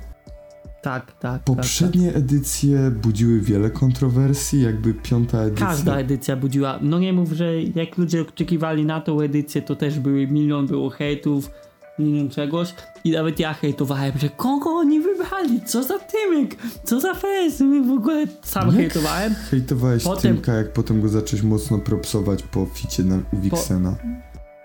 [0.84, 1.20] Tak, tak.
[1.20, 5.48] tak, Poprzednie edycje budziły wiele kontrowersji, jakby piąta tak.
[5.48, 5.66] edycja.
[5.68, 6.80] Każda edycja budziła.
[6.82, 10.90] No nie mów, że jak ludzie oczekiwali na tą edycję, to też były milion było
[10.90, 11.52] hejtów,
[12.00, 12.74] milion czegoś.
[13.04, 15.62] I nawet ja hejtowałem, że kogo oni wybrali?
[15.66, 16.56] Co za Tymek?
[16.84, 17.64] Co za fest?
[17.88, 19.34] W ogóle sam Jak hejtowałem.
[19.34, 23.96] Hejtowałeś Potem- Tymka, jak potem go zacząłeś mocno propsować po ficie na, u Wixena.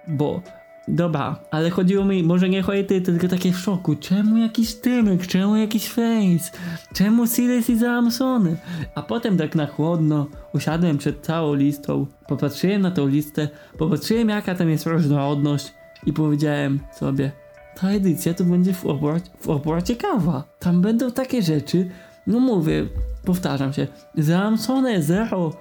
[0.08, 0.42] Bo,
[0.88, 3.96] dobra, ale chodziło mi, może nie hejty, tylko takie w szoku.
[3.96, 5.26] Czemu jakiś Tymek?
[5.26, 6.50] Czemu jakiś Face?
[6.94, 8.56] Czemu Silas i Zamsony?
[8.94, 14.54] A potem tak na chłodno usiadłem przed całą listą, popatrzyłem na tą listę, popatrzyłem jaka
[14.54, 15.74] tam jest różnorodność
[16.06, 17.32] i powiedziałem sobie,
[17.80, 20.44] ta edycja to będzie w obła, w ciekawa.
[20.58, 21.90] Tam będą takie rzeczy,
[22.26, 22.86] no mówię,
[23.24, 25.52] powtarzam się, Zamsone zero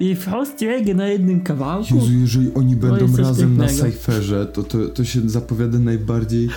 [0.00, 1.94] i Frostiego na jednym kawałku.
[1.94, 3.68] Jezu, jeżeli oni będą jest coś razem na.
[3.68, 6.48] Cypherze, to, to, to się zapowiada najbardziej...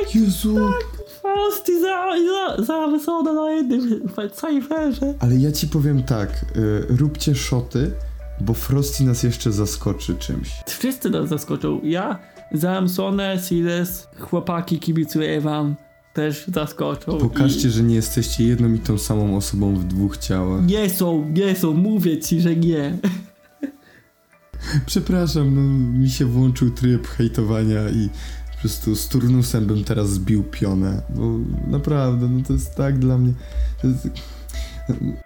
[0.00, 0.56] Tak, Jezu!
[1.20, 5.14] Frosty za, za, zamsone na jednym cyferze.
[5.18, 7.92] Ale ja ci powiem tak, y, róbcie szoty,
[8.40, 10.50] bo Frosty nas jeszcze zaskoczy czymś.
[10.66, 11.80] Wszyscy nas zaskoczą.
[11.82, 12.18] Ja,
[12.52, 15.76] Zamsone, Siles, chłopaki kibicuję wam,
[16.12, 17.18] też zaskoczą.
[17.18, 20.62] Pokażcie, że nie jesteście jedną i tą samą osobą w dwóch ciałach.
[20.62, 22.98] I nie są, nie są, mówię ci, że nie.
[24.86, 25.60] Przepraszam, no
[25.98, 28.08] mi się włączył tryb hejtowania i
[28.54, 31.22] po prostu z turnusem bym teraz zbił pionę, bo
[31.66, 33.32] naprawdę, no to jest tak dla mnie...
[33.84, 34.08] Jest...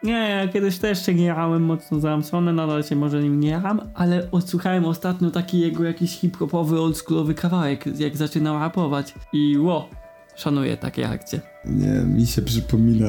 [0.03, 3.80] Nie, ja kiedyś też się nie jechałem mocno Zamsone, nadal się może nim nie jecham,
[3.95, 9.14] ale odsłuchałem ostatnio taki jego jakiś hip-hopowy, oldschoolowy kawałek, jak zaczynał rapować.
[9.32, 9.89] I ło,
[10.37, 11.41] szanuję takie akcje.
[11.64, 13.09] Nie, mi się przypomina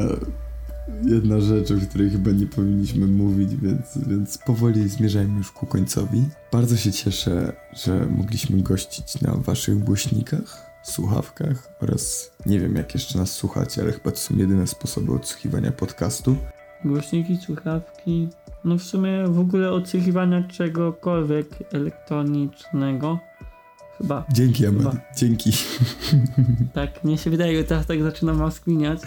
[1.04, 6.24] jedna rzecz, o której chyba nie powinniśmy mówić, więc, więc powoli zmierzajmy już ku końcowi.
[6.52, 13.20] Bardzo się cieszę, że mogliśmy gościć na waszych głośnikach, słuchawkach oraz nie wiem jak jeszcze
[13.20, 16.36] nas słuchacie, ale chyba to są jedyne sposoby odsłuchiwania podcastu.
[16.86, 18.30] Głośniki, słuchawki.
[18.64, 23.20] No w sumie w ogóle odsłuchiwania czegokolwiek elektronicznego.
[23.98, 24.26] Chyba.
[24.34, 24.94] Dzięki, Chyba.
[25.18, 25.52] dzięki.
[26.74, 29.00] Tak, mnie się wydaje, że teraz tak zaczynam rozkminiać.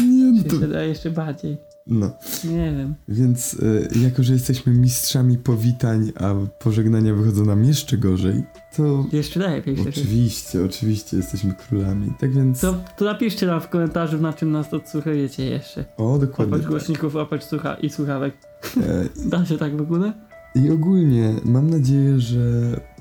[0.00, 0.56] Nie, no Się to...
[0.56, 1.56] wydaje jeszcze bardziej.
[1.86, 2.10] No,
[2.44, 2.94] Nie wiem.
[3.08, 8.42] więc y, jako, że jesteśmy mistrzami powitań, a pożegnania wychodzą nam jeszcze gorzej,
[8.76, 12.12] to Jeszcze lepiej się Oczywiście, oczywiście jesteśmy królami.
[12.20, 12.60] Tak więc.
[12.60, 15.84] to, to napiszcie nam w komentarzu, na czym nas odsłuchujecie jeszcze.
[15.96, 16.44] O, dokładnie.
[16.54, 16.70] Oprócz Tak.
[16.70, 18.34] głośników, oprócz słucha i słuchawek.
[18.76, 20.12] E, Da się tak w ogóle?
[20.64, 22.40] I ogólnie mam nadzieję, że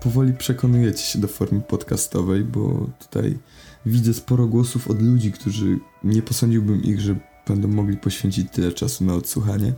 [0.01, 3.37] powoli przekonujecie się do formy podcastowej, bo tutaj
[3.85, 7.15] widzę sporo głosów od ludzi, którzy nie posądziłbym ich, że
[7.47, 9.73] będą mogli poświęcić tyle czasu na odsłuchanie.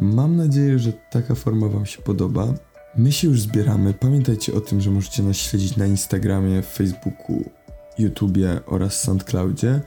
[0.00, 2.54] Mam nadzieję, że taka forma Wam się podoba.
[2.96, 3.94] My się już zbieramy.
[3.94, 7.50] Pamiętajcie o tym, że możecie nas śledzić na Instagramie, Facebooku,
[7.98, 9.80] YouTubie oraz SoundCloudzie.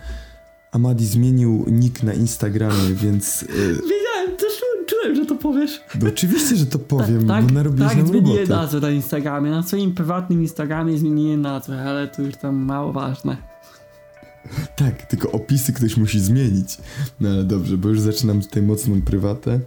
[0.72, 4.01] Amadi zmienił nick na Instagramie, więc y, czu-
[4.86, 5.82] czułem, że to powiesz.
[6.02, 8.62] no oczywiście, że to powiem, tak, bo narobiłeś tak nam zmieniłem robotę.
[8.62, 9.52] nazwę na Instagramie.
[9.52, 13.38] Na swoim prywatnym Instagramie zmieniłem nazwę, ale to już tam mało ważne.
[14.76, 16.78] Tak, tylko opisy ktoś musi zmienić.
[17.20, 19.60] No ale dobrze, bo już zaczynam tutaj mocną prywatę.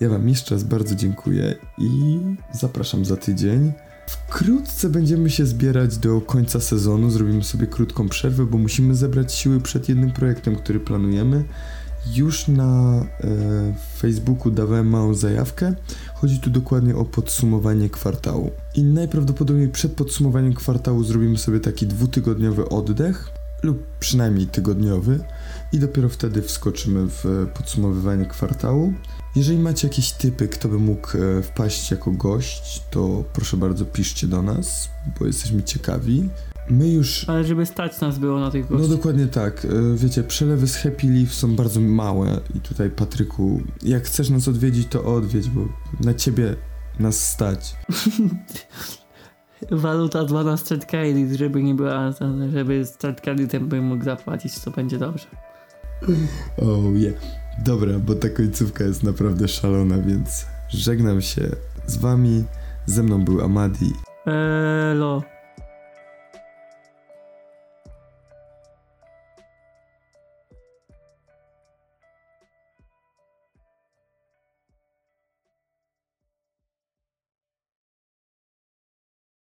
[0.00, 2.18] Ja wam jeszcze raz bardzo dziękuję i
[2.52, 3.72] zapraszam za tydzień.
[4.28, 9.60] Wkrótce będziemy się zbierać do końca sezonu, zrobimy sobie krótką przerwę, bo musimy zebrać siły
[9.60, 11.44] przed jednym projektem, który planujemy.
[12.06, 13.26] Już na e,
[13.96, 15.74] Facebooku dawałem małą zajawkę.
[16.14, 18.50] Chodzi tu dokładnie o podsumowanie kwartału.
[18.74, 23.30] I najprawdopodobniej przed podsumowaniem kwartału zrobimy sobie taki dwutygodniowy oddech,
[23.62, 25.24] lub przynajmniej tygodniowy,
[25.72, 28.92] i dopiero wtedy wskoczymy w podsumowywanie kwartału.
[29.36, 34.26] Jeżeli macie jakieś typy, kto by mógł e, wpaść jako gość, to proszę bardzo piszcie
[34.26, 34.88] do nas,
[35.18, 36.28] bo jesteśmy ciekawi.
[36.70, 38.90] My już Ale żeby stać nas było na tych no gości.
[38.92, 39.64] dokładnie tak.
[39.64, 44.48] E, Wiecie, przelewy z Happy Leaf są bardzo małe i tutaj Patryku, jak chcesz nas
[44.48, 45.60] odwiedzić, to odwiedź, bo
[46.00, 46.56] na ciebie
[46.98, 47.76] nas stać.
[49.70, 52.10] Waluta 12 cent credit, żeby nie była,
[52.52, 55.26] żeby z creditem bym mógł zapłacić, to będzie dobrze.
[56.56, 57.14] Oh yeah.
[57.64, 61.48] Dobra, bo ta końcówka jest naprawdę szalona, więc żegnam się
[61.86, 62.44] z wami.
[62.86, 63.92] Ze mną był Amadi.
[64.26, 65.22] Elo.